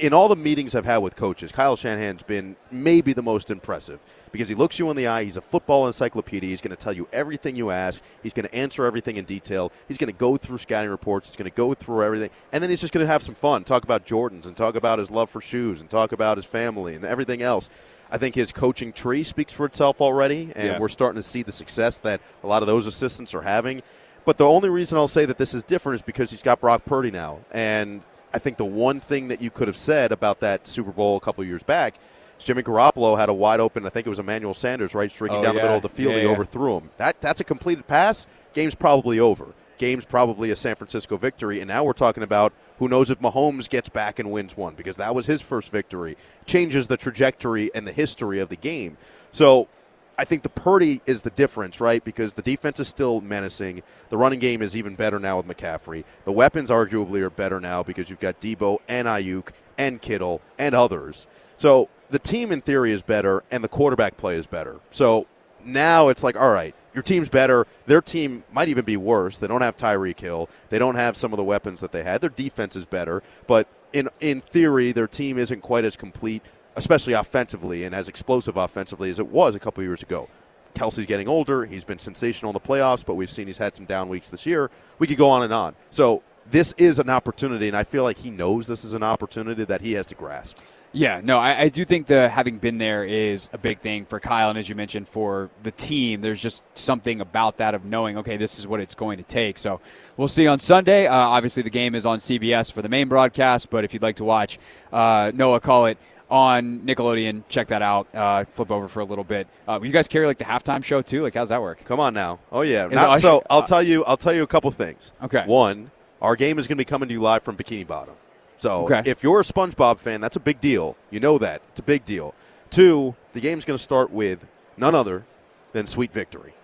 in 0.00 0.12
all 0.12 0.28
the 0.28 0.36
meetings 0.36 0.74
I've 0.74 0.84
had 0.84 0.98
with 0.98 1.14
coaches, 1.16 1.52
Kyle 1.52 1.76
Shanahan's 1.76 2.22
been 2.22 2.56
maybe 2.70 3.12
the 3.12 3.22
most 3.22 3.50
impressive 3.50 4.00
because 4.32 4.48
he 4.48 4.54
looks 4.56 4.78
you 4.78 4.90
in 4.90 4.96
the 4.96 5.06
eye. 5.06 5.24
He's 5.24 5.36
a 5.36 5.40
football 5.40 5.86
encyclopedia. 5.86 6.48
He's 6.50 6.60
going 6.60 6.74
to 6.74 6.82
tell 6.82 6.92
you 6.92 7.06
everything 7.12 7.54
you 7.54 7.70
ask. 7.70 8.02
He's 8.22 8.32
going 8.32 8.46
to 8.48 8.54
answer 8.54 8.84
everything 8.84 9.16
in 9.16 9.24
detail. 9.24 9.70
He's 9.86 9.98
going 9.98 10.10
to 10.12 10.16
go 10.18 10.36
through 10.36 10.58
scouting 10.58 10.90
reports. 10.90 11.28
He's 11.28 11.36
going 11.36 11.50
to 11.50 11.56
go 11.56 11.74
through 11.74 12.02
everything. 12.02 12.30
And 12.52 12.62
then 12.62 12.70
he's 12.70 12.80
just 12.80 12.92
going 12.92 13.06
to 13.06 13.12
have 13.12 13.22
some 13.22 13.34
fun, 13.36 13.62
talk 13.64 13.84
about 13.84 14.04
Jordans 14.04 14.46
and 14.46 14.56
talk 14.56 14.74
about 14.74 14.98
his 14.98 15.10
love 15.10 15.30
for 15.30 15.40
shoes 15.40 15.80
and 15.80 15.88
talk 15.88 16.10
about 16.12 16.36
his 16.38 16.46
family 16.46 16.94
and 16.96 17.04
everything 17.04 17.42
else. 17.42 17.70
I 18.10 18.18
think 18.18 18.34
his 18.34 18.52
coaching 18.52 18.92
tree 18.92 19.24
speaks 19.24 19.52
for 19.52 19.64
itself 19.66 20.00
already, 20.00 20.52
and 20.54 20.66
Yeah. 20.66 20.78
we're 20.78 20.88
starting 20.88 21.20
to 21.20 21.26
see 21.28 21.42
the 21.42 21.52
success 21.52 21.98
that 21.98 22.20
a 22.42 22.46
lot 22.46 22.62
of 22.62 22.66
those 22.68 22.86
assistants 22.86 23.34
are 23.34 23.42
having. 23.42 23.82
But 24.24 24.38
the 24.38 24.46
only 24.46 24.68
reason 24.70 24.96
I'll 24.98 25.08
say 25.08 25.24
that 25.26 25.38
this 25.38 25.52
is 25.54 25.62
different 25.62 25.96
is 25.96 26.02
because 26.02 26.30
he's 26.30 26.42
got 26.42 26.60
Brock 26.60 26.84
Purdy 26.84 27.10
now. 27.10 27.40
And 27.50 28.02
I 28.32 28.38
think 28.38 28.56
the 28.56 28.64
one 28.64 29.00
thing 29.00 29.28
that 29.28 29.40
you 29.42 29.50
could 29.50 29.68
have 29.68 29.76
said 29.76 30.12
about 30.12 30.40
that 30.40 30.66
Super 30.66 30.92
Bowl 30.92 31.16
a 31.16 31.20
couple 31.20 31.44
years 31.44 31.62
back 31.62 31.94
is 32.38 32.44
Jimmy 32.44 32.62
Garoppolo 32.62 33.18
had 33.18 33.28
a 33.28 33.34
wide 33.34 33.60
open, 33.60 33.84
I 33.86 33.90
think 33.90 34.06
it 34.06 34.10
was 34.10 34.18
Emmanuel 34.18 34.54
Sanders, 34.54 34.94
right, 34.94 35.10
streaking 35.10 35.38
Oh, 35.38 35.42
down 35.42 35.54
the 35.54 35.60
middle 35.62 35.76
of 35.76 35.82
the 35.82 35.88
field. 35.88 36.12
Yeah, 36.14 36.20
he 36.20 36.26
yeah. 36.26 36.32
overthrew 36.32 36.78
him. 36.78 36.90
That 36.96 37.20
That's 37.20 37.40
a 37.40 37.44
completed 37.44 37.86
pass. 37.86 38.26
Game's 38.54 38.74
probably 38.74 39.20
over. 39.20 39.48
Game's 39.76 40.04
probably 40.04 40.50
a 40.50 40.56
San 40.56 40.76
Francisco 40.76 41.16
victory. 41.16 41.60
And 41.60 41.68
now 41.68 41.84
we're 41.84 41.92
talking 41.92 42.22
about 42.22 42.52
who 42.78 42.88
knows 42.88 43.10
if 43.10 43.18
Mahomes 43.20 43.68
gets 43.68 43.88
back 43.88 44.18
and 44.18 44.30
wins 44.30 44.56
one 44.56 44.74
because 44.74 44.96
that 44.96 45.14
was 45.14 45.26
his 45.26 45.42
first 45.42 45.70
victory. 45.70 46.16
Changes 46.46 46.86
the 46.86 46.96
trajectory 46.96 47.74
and 47.74 47.86
the 47.86 47.92
history 47.92 48.38
of 48.40 48.48
the 48.48 48.56
game. 48.56 48.96
So 49.32 49.68
I 50.16 50.24
think 50.24 50.42
the 50.42 50.48
Purdy 50.48 51.00
is 51.06 51.22
the 51.22 51.30
difference, 51.30 51.80
right? 51.80 52.02
Because 52.04 52.34
the 52.34 52.42
defense 52.42 52.78
is 52.80 52.88
still 52.88 53.20
menacing. 53.20 53.82
The 54.08 54.16
running 54.16 54.38
game 54.38 54.62
is 54.62 54.76
even 54.76 54.94
better 54.94 55.18
now 55.18 55.38
with 55.38 55.46
McCaffrey. 55.46 56.04
The 56.24 56.32
weapons 56.32 56.70
arguably 56.70 57.20
are 57.20 57.30
better 57.30 57.60
now 57.60 57.82
because 57.82 58.10
you've 58.10 58.20
got 58.20 58.40
Deebo 58.40 58.78
and 58.88 59.08
Aiyuk 59.08 59.48
and 59.76 60.00
Kittle 60.00 60.40
and 60.58 60.74
others. 60.74 61.26
So 61.56 61.88
the 62.10 62.18
team 62.18 62.52
in 62.52 62.60
theory 62.60 62.92
is 62.92 63.02
better 63.02 63.42
and 63.50 63.64
the 63.64 63.68
quarterback 63.68 64.16
play 64.16 64.36
is 64.36 64.46
better. 64.46 64.80
So 64.90 65.26
now 65.64 66.08
it's 66.08 66.22
like, 66.22 66.36
all 66.36 66.52
right, 66.52 66.74
your 66.92 67.02
team's 67.02 67.28
better. 67.28 67.66
Their 67.86 68.00
team 68.00 68.44
might 68.52 68.68
even 68.68 68.84
be 68.84 68.96
worse. 68.96 69.38
They 69.38 69.48
don't 69.48 69.62
have 69.62 69.76
Tyreek 69.76 70.20
Hill. 70.20 70.48
They 70.68 70.78
don't 70.78 70.94
have 70.94 71.16
some 71.16 71.32
of 71.32 71.38
the 71.38 71.44
weapons 71.44 71.80
that 71.80 71.92
they 71.92 72.04
had. 72.04 72.20
Their 72.20 72.30
defense 72.30 72.76
is 72.76 72.86
better, 72.86 73.22
but 73.46 73.66
in 73.92 74.08
in 74.20 74.40
theory, 74.40 74.92
their 74.92 75.06
team 75.06 75.38
isn't 75.38 75.60
quite 75.60 75.84
as 75.84 75.96
complete, 75.96 76.42
especially 76.76 77.12
offensively 77.12 77.84
and 77.84 77.94
as 77.94 78.08
explosive 78.08 78.56
offensively 78.56 79.10
as 79.10 79.18
it 79.18 79.28
was 79.28 79.54
a 79.54 79.58
couple 79.58 79.82
years 79.82 80.02
ago. 80.02 80.28
Kelce's 80.74 81.06
getting 81.06 81.28
older. 81.28 81.64
He's 81.66 81.84
been 81.84 81.98
sensational 81.98 82.50
in 82.50 82.54
the 82.54 82.60
playoffs, 82.60 83.04
but 83.04 83.14
we've 83.14 83.30
seen 83.30 83.46
he's 83.46 83.58
had 83.58 83.76
some 83.76 83.86
down 83.86 84.08
weeks 84.08 84.30
this 84.30 84.44
year. 84.44 84.70
We 84.98 85.06
could 85.06 85.18
go 85.18 85.30
on 85.30 85.42
and 85.42 85.52
on. 85.52 85.76
So 85.90 86.22
this 86.50 86.74
is 86.76 86.98
an 86.98 87.08
opportunity, 87.08 87.68
and 87.68 87.76
I 87.76 87.84
feel 87.84 88.02
like 88.02 88.18
he 88.18 88.30
knows 88.30 88.66
this 88.66 88.84
is 88.84 88.92
an 88.92 89.02
opportunity 89.02 89.64
that 89.64 89.80
he 89.80 89.92
has 89.92 90.06
to 90.06 90.14
grasp. 90.14 90.58
Yeah, 90.96 91.20
no, 91.24 91.40
I, 91.40 91.62
I 91.62 91.68
do 91.70 91.84
think 91.84 92.06
the 92.06 92.28
having 92.28 92.58
been 92.58 92.78
there 92.78 93.04
is 93.04 93.50
a 93.52 93.58
big 93.58 93.80
thing 93.80 94.04
for 94.04 94.20
Kyle, 94.20 94.50
and 94.50 94.56
as 94.56 94.68
you 94.68 94.76
mentioned, 94.76 95.08
for 95.08 95.50
the 95.64 95.72
team. 95.72 96.20
There's 96.20 96.40
just 96.40 96.62
something 96.78 97.20
about 97.20 97.56
that 97.56 97.74
of 97.74 97.84
knowing, 97.84 98.16
okay, 98.18 98.36
this 98.36 98.60
is 98.60 98.66
what 98.68 98.78
it's 98.78 98.94
going 98.94 99.18
to 99.18 99.24
take. 99.24 99.58
So 99.58 99.80
we'll 100.16 100.28
see 100.28 100.46
on 100.46 100.60
Sunday. 100.60 101.08
Uh, 101.08 101.16
obviously, 101.16 101.64
the 101.64 101.70
game 101.70 101.96
is 101.96 102.06
on 102.06 102.20
CBS 102.20 102.70
for 102.70 102.80
the 102.80 102.88
main 102.88 103.08
broadcast, 103.08 103.70
but 103.70 103.84
if 103.84 103.92
you'd 103.92 104.02
like 104.02 104.16
to 104.16 104.24
watch 104.24 104.60
uh, 104.92 105.32
Noah 105.34 105.58
call 105.58 105.86
it 105.86 105.98
on 106.30 106.80
Nickelodeon, 106.80 107.42
check 107.48 107.68
that 107.68 107.82
out. 107.82 108.06
Uh, 108.14 108.44
flip 108.44 108.70
over 108.70 108.88
for 108.88 109.00
a 109.00 109.04
little 109.04 109.24
bit. 109.24 109.46
Uh, 109.68 109.78
you 109.82 109.90
guys 109.92 110.08
carry 110.08 110.26
like 110.26 110.38
the 110.38 110.44
halftime 110.44 110.82
show 110.82 111.02
too? 111.02 111.22
Like, 111.22 111.34
how's 111.34 111.50
that 111.50 111.60
work? 111.62 111.84
Come 111.84 112.00
on 112.00 112.14
now. 112.14 112.38
Oh 112.50 112.62
yeah. 112.62 112.86
Not- 112.86 113.20
so 113.20 113.42
I'll 113.50 113.62
tell 113.62 113.82
you. 113.82 114.04
I'll 114.04 114.16
tell 114.16 114.32
you 114.34 114.42
a 114.42 114.46
couple 114.46 114.70
things. 114.70 115.12
Okay. 115.22 115.44
One, 115.46 115.90
our 116.22 116.36
game 116.36 116.58
is 116.58 116.66
going 116.66 116.76
to 116.76 116.80
be 116.80 116.84
coming 116.86 117.08
to 117.08 117.14
you 117.14 117.20
live 117.20 117.42
from 117.42 117.56
Bikini 117.56 117.86
Bottom. 117.86 118.14
So 118.58 118.84
Okay. 118.86 119.02
if 119.04 119.22
you're 119.22 119.40
a 119.40 119.44
SpongeBob 119.44 119.98
fan, 119.98 120.20
that's 120.20 120.36
a 120.36 120.40
big 120.40 120.60
deal. 120.60 120.96
You 121.10 121.20
know 121.20 121.36
that 121.38 121.60
it's 121.70 121.80
a 121.80 121.82
big 121.82 122.04
deal. 122.04 122.34
Two, 122.70 123.14
the 123.34 123.40
game's 123.40 123.64
going 123.64 123.76
to 123.76 123.82
start 123.82 124.10
with 124.10 124.46
none 124.76 124.94
other 124.94 125.24
than 125.72 125.86
Sweet 125.86 126.12
Victory. 126.12 126.54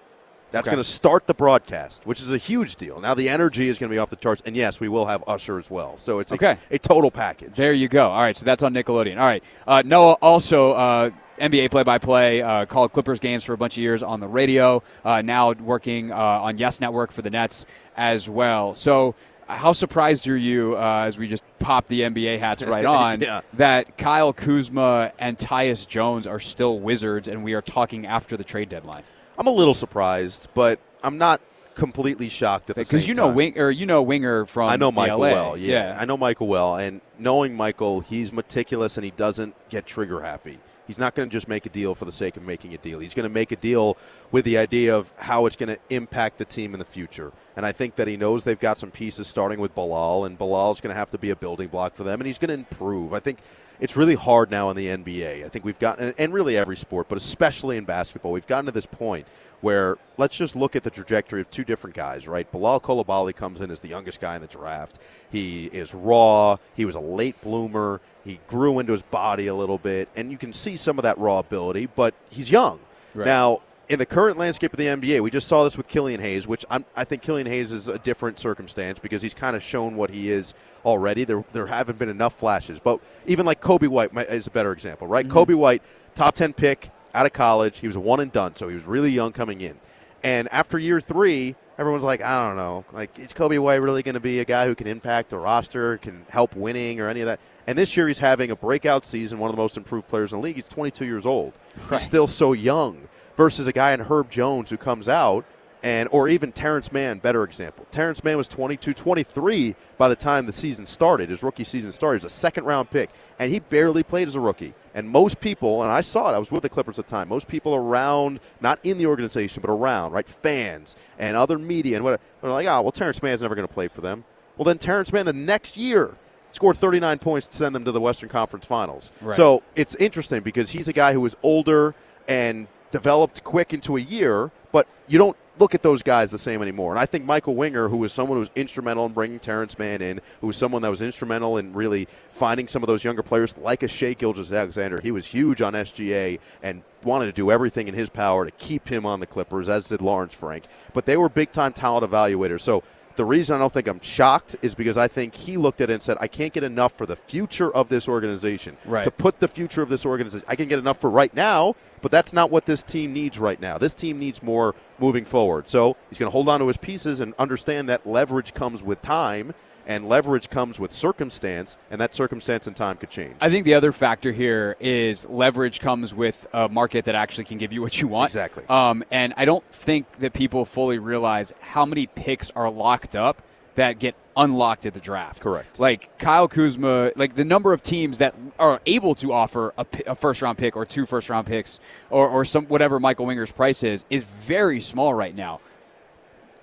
That's 0.52 0.66
Okay. 0.66 0.74
going 0.74 0.82
to 0.84 0.88
start 0.90 1.26
the 1.26 1.34
broadcast, 1.34 2.06
which 2.06 2.20
is 2.20 2.30
a 2.32 2.36
huge 2.36 2.76
deal. 2.76 3.00
Now 3.00 3.14
the 3.14 3.28
energy 3.28 3.68
is 3.68 3.78
going 3.78 3.88
to 3.90 3.94
be 3.94 3.98
off 3.98 4.10
the 4.10 4.16
charts, 4.16 4.42
and 4.44 4.56
yes, 4.56 4.80
we 4.80 4.88
will 4.88 5.06
have 5.06 5.22
Usher 5.26 5.58
as 5.58 5.70
well. 5.70 5.96
So 5.96 6.18
it's 6.18 6.32
a, 6.32 6.34
Okay. 6.34 6.56
a 6.70 6.78
total 6.78 7.10
package. 7.10 7.54
There 7.54 7.72
you 7.72 7.88
go. 7.88 8.10
All 8.10 8.20
right, 8.20 8.36
so 8.36 8.44
that's 8.44 8.62
on 8.62 8.74
Nickelodeon. 8.74 9.18
All 9.18 9.26
right, 9.26 9.42
uh, 9.66 9.82
Noah 9.84 10.14
also 10.14 10.72
uh, 10.72 11.10
NBA 11.40 11.70
play-by-play, 11.70 12.42
uh, 12.42 12.66
called 12.66 12.92
Clippers 12.92 13.18
games 13.20 13.44
for 13.44 13.52
a 13.52 13.56
bunch 13.56 13.74
of 13.76 13.82
years 13.82 14.02
on 14.02 14.20
the 14.20 14.28
radio. 14.28 14.82
Uh, 15.04 15.22
now 15.22 15.52
working 15.52 16.12
uh, 16.12 16.16
on 16.16 16.58
Yes 16.58 16.80
Network 16.80 17.12
for 17.12 17.22
the 17.22 17.30
Nets 17.30 17.66
as 17.96 18.28
well. 18.28 18.74
So. 18.74 19.14
How 19.48 19.72
surprised 19.72 20.28
are 20.28 20.36
you 20.36 20.76
uh, 20.76 21.06
as 21.08 21.18
we 21.18 21.26
just 21.26 21.42
pop 21.58 21.88
the 21.88 22.02
NBA 22.02 22.38
hats 22.38 22.62
right 22.62 22.84
on 23.00 23.20
Yeah. 23.20 23.40
that 23.54 23.98
Kyle 23.98 24.32
Kuzma 24.32 25.10
and 25.18 25.36
Tyus 25.36 25.88
Jones 25.88 26.28
are 26.28 26.38
still 26.38 26.78
Wizards 26.78 27.26
and 27.26 27.42
we 27.42 27.54
are 27.54 27.60
talking 27.60 28.06
after 28.06 28.36
the 28.36 28.44
trade 28.44 28.68
deadline? 28.68 29.02
I'm 29.40 29.46
a 29.46 29.50
little 29.50 29.72
surprised, 29.72 30.48
but 30.52 30.78
I'm 31.02 31.16
not 31.16 31.40
completely 31.74 32.28
shocked 32.28 32.68
at 32.68 32.76
the 32.76 32.82
Because 32.82 33.08
you 33.08 33.14
know 33.14 33.28
time. 33.28 33.34
Wing 33.36 33.58
or 33.58 33.70
you 33.70 33.86
know 33.86 34.02
Winger 34.02 34.44
from 34.44 34.68
I 34.68 34.76
know 34.76 34.92
Michael 34.92 35.20
LA. 35.20 35.32
well. 35.32 35.56
Yeah, 35.56 35.96
I 35.98 36.04
know 36.04 36.18
Michael 36.18 36.46
well, 36.46 36.76
and 36.76 37.00
knowing 37.18 37.56
Michael, 37.56 38.00
he's 38.00 38.34
meticulous 38.34 38.98
and 38.98 39.04
he 39.04 39.12
doesn't 39.12 39.54
get 39.70 39.86
trigger 39.86 40.20
happy. 40.20 40.58
He's 40.86 40.98
not 40.98 41.14
going 41.14 41.26
to 41.26 41.32
just 41.32 41.48
make 41.48 41.64
a 41.64 41.70
deal 41.70 41.94
for 41.94 42.04
the 42.04 42.12
sake 42.12 42.36
of 42.36 42.42
making 42.42 42.74
a 42.74 42.76
deal. 42.76 42.98
He's 42.98 43.14
going 43.14 43.24
to 43.24 43.32
make 43.32 43.50
a 43.50 43.56
deal 43.56 43.96
with 44.30 44.44
the 44.44 44.58
idea 44.58 44.94
of 44.94 45.10
how 45.16 45.46
it's 45.46 45.56
going 45.56 45.68
to 45.68 45.78
impact 45.88 46.36
the 46.36 46.44
team 46.44 46.74
in 46.74 46.78
the 46.78 46.84
future. 46.84 47.32
And 47.56 47.64
I 47.64 47.72
think 47.72 47.94
that 47.94 48.08
he 48.08 48.18
knows 48.18 48.44
they've 48.44 48.60
got 48.60 48.76
some 48.76 48.90
pieces 48.90 49.26
starting 49.26 49.58
with 49.58 49.74
Bilal, 49.74 50.26
and 50.26 50.36
Bilal's 50.36 50.82
going 50.82 50.92
to 50.92 50.98
have 50.98 51.08
to 51.10 51.18
be 51.18 51.30
a 51.30 51.36
building 51.36 51.68
block 51.68 51.94
for 51.94 52.04
them, 52.04 52.20
and 52.20 52.26
he's 52.26 52.38
going 52.38 52.48
to 52.48 52.54
improve. 52.54 53.14
I 53.14 53.20
think 53.20 53.38
it's 53.80 53.96
really 53.96 54.14
hard 54.14 54.50
now 54.50 54.70
in 54.70 54.76
the 54.76 54.86
NBA. 54.86 55.44
I 55.44 55.48
think 55.48 55.64
we've 55.64 55.78
gotten, 55.78 56.14
and 56.18 56.32
really 56.32 56.56
every 56.56 56.76
sport, 56.76 57.08
but 57.08 57.16
especially 57.16 57.76
in 57.76 57.84
basketball, 57.84 58.32
we've 58.32 58.46
gotten 58.46 58.66
to 58.66 58.72
this 58.72 58.86
point 58.86 59.26
where 59.60 59.98
let's 60.16 60.36
just 60.36 60.56
look 60.56 60.76
at 60.76 60.82
the 60.82 60.90
trajectory 60.90 61.40
of 61.40 61.50
two 61.50 61.64
different 61.64 61.96
guys, 61.96 62.26
right? 62.26 62.50
Bilal 62.50 62.80
Coulibaly 62.80 63.34
comes 63.34 63.60
in 63.60 63.70
as 63.70 63.80
the 63.80 63.88
youngest 63.88 64.20
guy 64.20 64.36
in 64.36 64.42
the 64.42 64.48
draft. 64.48 64.98
He 65.30 65.66
is 65.66 65.94
raw. 65.94 66.56
He 66.74 66.84
was 66.84 66.94
a 66.94 67.00
late 67.00 67.40
bloomer. 67.40 68.00
He 68.24 68.40
grew 68.46 68.78
into 68.78 68.92
his 68.92 69.02
body 69.02 69.46
a 69.46 69.54
little 69.54 69.78
bit, 69.78 70.08
and 70.14 70.30
you 70.30 70.38
can 70.38 70.52
see 70.52 70.76
some 70.76 70.98
of 70.98 71.02
that 71.04 71.18
raw 71.18 71.38
ability, 71.38 71.86
but 71.86 72.14
he's 72.28 72.50
young. 72.50 72.80
Right. 73.14 73.26
Now, 73.26 73.60
in 73.90 73.98
the 73.98 74.06
current 74.06 74.38
landscape 74.38 74.72
of 74.72 74.78
the 74.78 74.86
NBA, 74.86 75.20
we 75.20 75.32
just 75.32 75.48
saw 75.48 75.64
this 75.64 75.76
with 75.76 75.88
Killian 75.88 76.20
Hayes, 76.20 76.46
which 76.46 76.64
I'm, 76.70 76.84
I 76.94 77.02
think 77.02 77.22
Killian 77.22 77.48
Hayes 77.48 77.72
is 77.72 77.88
a 77.88 77.98
different 77.98 78.38
circumstance 78.38 79.00
because 79.00 79.20
he's 79.20 79.34
kind 79.34 79.56
of 79.56 79.64
shown 79.64 79.96
what 79.96 80.10
he 80.10 80.30
is 80.30 80.54
already. 80.84 81.24
There, 81.24 81.44
there 81.52 81.66
haven't 81.66 81.98
been 81.98 82.08
enough 82.08 82.34
flashes, 82.34 82.78
but 82.78 83.00
even 83.26 83.44
like 83.44 83.60
Coby 83.60 83.88
White 83.88 84.16
is 84.30 84.46
a 84.46 84.50
better 84.52 84.70
example, 84.70 85.08
right? 85.08 85.26
Mm-hmm. 85.26 85.36
Coby 85.36 85.54
White, 85.56 85.82
top 86.14 86.36
ten 86.36 86.52
pick 86.52 86.90
out 87.14 87.26
of 87.26 87.32
college, 87.32 87.80
he 87.80 87.88
was 87.88 87.98
one 87.98 88.20
and 88.20 88.30
done, 88.30 88.54
so 88.54 88.68
he 88.68 88.74
was 88.74 88.84
really 88.84 89.10
young 89.10 89.32
coming 89.32 89.60
in. 89.60 89.76
And 90.22 90.48
after 90.52 90.78
year 90.78 91.00
three, 91.00 91.56
everyone's 91.76 92.04
like, 92.04 92.22
I 92.22 92.46
don't 92.46 92.56
know, 92.56 92.84
like 92.92 93.18
is 93.18 93.32
Coby 93.32 93.58
White 93.58 93.76
really 93.76 94.04
going 94.04 94.14
to 94.14 94.20
be 94.20 94.38
a 94.38 94.44
guy 94.44 94.66
who 94.66 94.76
can 94.76 94.86
impact 94.86 95.30
the 95.30 95.38
roster, 95.38 95.96
can 95.98 96.24
help 96.28 96.54
winning 96.54 97.00
or 97.00 97.08
any 97.08 97.22
of 97.22 97.26
that? 97.26 97.40
And 97.66 97.76
this 97.76 97.96
year 97.96 98.06
he's 98.06 98.20
having 98.20 98.52
a 98.52 98.56
breakout 98.56 99.04
season, 99.04 99.40
one 99.40 99.50
of 99.50 99.56
the 99.56 99.60
most 99.60 99.76
improved 99.76 100.06
players 100.06 100.32
in 100.32 100.38
the 100.38 100.44
league. 100.44 100.56
He's 100.56 100.64
22 100.68 101.04
years 101.04 101.26
old. 101.26 101.54
Right. 101.76 101.98
He's 101.98 102.02
still 102.02 102.28
so 102.28 102.52
young 102.52 103.08
versus 103.40 103.66
a 103.66 103.72
guy 103.72 103.92
in 103.92 104.00
Herb 104.00 104.30
Jones 104.30 104.68
who 104.68 104.76
comes 104.76 105.08
out 105.08 105.46
and 105.82 106.10
or 106.12 106.28
even 106.28 106.52
Terance 106.52 106.92
Mann, 106.92 107.20
better 107.20 107.42
example. 107.42 107.86
Terance 107.90 108.22
Mann 108.22 108.36
was 108.36 108.46
22, 108.48 108.92
23 108.92 109.74
by 109.96 110.10
the 110.10 110.14
time 110.14 110.44
the 110.44 110.52
season 110.52 110.84
started. 110.84 111.30
His 111.30 111.42
rookie 111.42 111.64
season 111.64 111.90
started. 111.90 112.20
He 112.20 112.26
was 112.26 112.34
a 112.34 112.36
second 112.36 112.64
round 112.64 112.90
pick, 112.90 113.08
and 113.38 113.50
he 113.50 113.60
barely 113.60 114.02
played 114.02 114.28
as 114.28 114.34
a 114.34 114.40
rookie. 114.40 114.74
And 114.92 115.08
most 115.08 115.40
people, 115.40 115.82
and 115.82 115.90
I 115.90 116.02
saw 116.02 116.30
it, 116.30 116.34
I 116.34 116.38
was 116.38 116.52
with 116.52 116.64
the 116.64 116.68
Clippers 116.68 116.98
at 116.98 117.06
the 117.06 117.10
time. 117.10 117.30
Most 117.30 117.48
people 117.48 117.74
around, 117.74 118.40
not 118.60 118.78
in 118.82 118.98
the 118.98 119.06
organization, 119.06 119.62
but 119.62 119.70
around, 119.70 120.12
right, 120.12 120.28
fans 120.28 120.98
and 121.18 121.34
other 121.34 121.58
media 121.58 121.96
and 121.96 122.04
what, 122.04 122.20
are 122.42 122.50
like, 122.50 122.66
oh, 122.66 122.82
well, 122.82 122.92
Terance 122.92 123.22
Mann's 123.22 123.40
never 123.40 123.54
going 123.54 123.66
to 123.66 123.72
play 123.72 123.88
for 123.88 124.02
them. 124.02 124.24
Well, 124.58 124.66
then 124.66 124.76
Terance 124.76 125.14
Mann 125.14 125.24
the 125.24 125.32
next 125.32 125.78
year 125.78 126.18
scored 126.52 126.76
39 126.76 127.18
points 127.20 127.46
to 127.48 127.56
send 127.56 127.74
them 127.74 127.86
to 127.86 127.92
the 127.92 128.02
Western 128.02 128.28
Conference 128.28 128.66
Finals. 128.66 129.10
Right. 129.22 129.34
So 129.34 129.62
it's 129.76 129.94
interesting 129.94 130.42
because 130.42 130.72
he's 130.72 130.88
a 130.88 130.92
guy 130.92 131.14
who 131.14 131.22
was 131.22 131.34
older 131.42 131.94
and 132.28 132.66
developed 132.90 133.44
quick 133.44 133.72
into 133.72 133.96
a 133.96 134.00
year, 134.00 134.50
but 134.72 134.86
you 135.08 135.18
don't 135.18 135.36
look 135.58 135.74
at 135.74 135.82
those 135.82 136.02
guys 136.02 136.30
the 136.30 136.38
same 136.38 136.62
anymore. 136.62 136.92
And 136.92 136.98
I 136.98 137.06
think 137.06 137.24
Michael 137.24 137.54
Winger, 137.54 137.88
who 137.88 137.98
was 137.98 138.12
someone 138.12 138.36
who 138.36 138.40
was 138.40 138.50
instrumental 138.56 139.04
in 139.04 139.12
bringing 139.12 139.38
Terance 139.38 139.78
Mann 139.78 140.00
in, 140.00 140.20
who 140.40 140.46
was 140.46 140.56
someone 140.56 140.80
that 140.82 140.90
was 140.90 141.02
instrumental 141.02 141.58
in 141.58 141.72
really 141.72 142.08
finding 142.32 142.66
some 142.66 142.82
of 142.82 142.86
those 142.86 143.04
younger 143.04 143.22
players 143.22 143.56
like 143.58 143.82
a 143.82 143.88
Shai 143.88 144.14
Gilgeous-Alexander, 144.14 145.00
he 145.02 145.10
was 145.10 145.26
huge 145.26 145.60
on 145.60 145.74
SGA 145.74 146.40
and 146.62 146.82
wanted 147.04 147.26
to 147.26 147.32
do 147.32 147.50
everything 147.50 147.88
in 147.88 147.94
his 147.94 148.08
power 148.08 148.44
to 148.44 148.50
keep 148.52 148.88
him 148.88 149.04
on 149.04 149.20
the 149.20 149.26
Clippers, 149.26 149.68
as 149.68 149.88
did 149.88 150.00
Lawrence 150.00 150.34
Frank. 150.34 150.64
But 150.94 151.04
they 151.04 151.16
were 151.16 151.28
big 151.28 151.52
time 151.52 151.72
talent 151.72 152.10
evaluators. 152.10 152.62
So 152.62 152.82
the 153.20 153.24
reason 153.26 153.54
I 153.54 153.58
don't 153.58 153.70
think 153.70 153.86
I'm 153.86 154.00
shocked 154.00 154.56
is 154.62 154.74
because 154.74 154.96
I 154.96 155.06
think 155.06 155.34
he 155.34 155.58
looked 155.58 155.82
at 155.82 155.90
it 155.90 155.92
and 155.92 156.02
said, 156.02 156.16
I 156.22 156.26
can't 156.26 156.54
get 156.54 156.64
enough 156.64 156.94
for 156.94 157.04
the 157.04 157.16
future 157.16 157.70
of 157.70 157.90
this 157.90 158.08
organization. 158.08 158.78
Right. 158.86 159.04
To 159.04 159.10
put 159.10 159.40
the 159.40 159.46
future 159.46 159.82
of 159.82 159.90
this 159.90 160.06
organization, 160.06 160.42
I 160.48 160.56
can 160.56 160.68
get 160.68 160.78
enough 160.78 160.96
for 160.96 161.10
right 161.10 161.34
now, 161.34 161.74
but 162.00 162.10
that's 162.10 162.32
not 162.32 162.50
what 162.50 162.64
this 162.64 162.82
team 162.82 163.12
needs 163.12 163.38
right 163.38 163.60
now. 163.60 163.76
This 163.76 163.92
team 163.92 164.18
needs 164.18 164.42
more 164.42 164.74
moving 164.98 165.26
forward. 165.26 165.68
So 165.68 165.98
he's 166.08 166.16
going 166.16 166.28
to 166.28 166.32
hold 166.32 166.48
on 166.48 166.60
to 166.60 166.66
his 166.66 166.78
pieces 166.78 167.20
and 167.20 167.34
understand 167.38 167.90
that 167.90 168.06
leverage 168.06 168.54
comes 168.54 168.82
with 168.82 169.02
time 169.02 169.52
and 169.90 170.08
leverage 170.08 170.48
comes 170.50 170.78
with 170.78 170.94
circumstance, 170.94 171.76
and 171.90 172.00
that 172.00 172.14
circumstance 172.14 172.68
and 172.68 172.76
time 172.76 172.96
could 172.96 173.10
change. 173.10 173.34
I 173.40 173.50
think 173.50 173.64
the 173.64 173.74
other 173.74 173.90
factor 173.90 174.30
here 174.30 174.76
is 174.78 175.28
leverage 175.28 175.80
comes 175.80 176.14
with 176.14 176.46
a 176.52 176.68
market 176.68 177.06
that 177.06 177.16
actually 177.16 177.44
can 177.44 177.58
give 177.58 177.72
you 177.72 177.82
what 177.82 178.00
you 178.00 178.06
want. 178.06 178.30
Exactly. 178.30 178.62
Um, 178.68 179.02
and 179.10 179.34
I 179.36 179.44
don't 179.44 179.66
think 179.66 180.12
that 180.18 180.32
people 180.32 180.64
fully 180.64 181.00
realize 181.00 181.52
how 181.60 181.84
many 181.84 182.06
picks 182.06 182.52
are 182.52 182.70
locked 182.70 183.16
up 183.16 183.42
that 183.74 183.98
get 183.98 184.14
unlocked 184.36 184.86
at 184.86 184.94
the 184.94 185.00
draft. 185.00 185.40
Correct. 185.40 185.80
Like 185.80 186.16
Kyle 186.18 186.46
Kuzma, 186.46 187.10
like 187.16 187.34
the 187.34 187.44
number 187.44 187.72
of 187.72 187.82
teams 187.82 188.18
that 188.18 188.36
are 188.60 188.80
able 188.86 189.16
to 189.16 189.32
offer 189.32 189.74
a, 189.76 189.84
a 190.06 190.14
first 190.14 190.40
round 190.40 190.56
pick 190.56 190.76
or 190.76 190.86
two 190.86 191.04
first 191.04 191.28
round 191.28 191.48
picks 191.48 191.80
or, 192.10 192.28
or 192.28 192.44
some 192.44 192.66
whatever 192.66 193.00
Michael 193.00 193.26
Winger's 193.26 193.50
price 193.50 193.82
is 193.82 194.04
is 194.08 194.22
very 194.22 194.80
small 194.80 195.12
right 195.12 195.34
now 195.34 195.58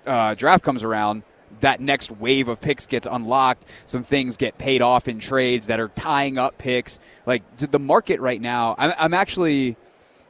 uh, 0.07 0.33
draft 0.33 0.63
comes 0.63 0.83
around, 0.83 1.23
that 1.59 1.81
next 1.81 2.11
wave 2.11 2.47
of 2.47 2.61
picks 2.61 2.85
gets 2.85 3.07
unlocked. 3.09 3.65
Some 3.85 4.03
things 4.03 4.37
get 4.37 4.57
paid 4.57 4.81
off 4.81 5.07
in 5.07 5.19
trades 5.19 5.67
that 5.67 5.79
are 5.79 5.89
tying 5.89 6.37
up 6.37 6.57
picks. 6.57 6.99
Like 7.25 7.43
the 7.57 7.79
market 7.79 8.19
right 8.19 8.41
now, 8.41 8.75
I'm, 8.77 8.93
I'm 8.97 9.13
actually. 9.13 9.77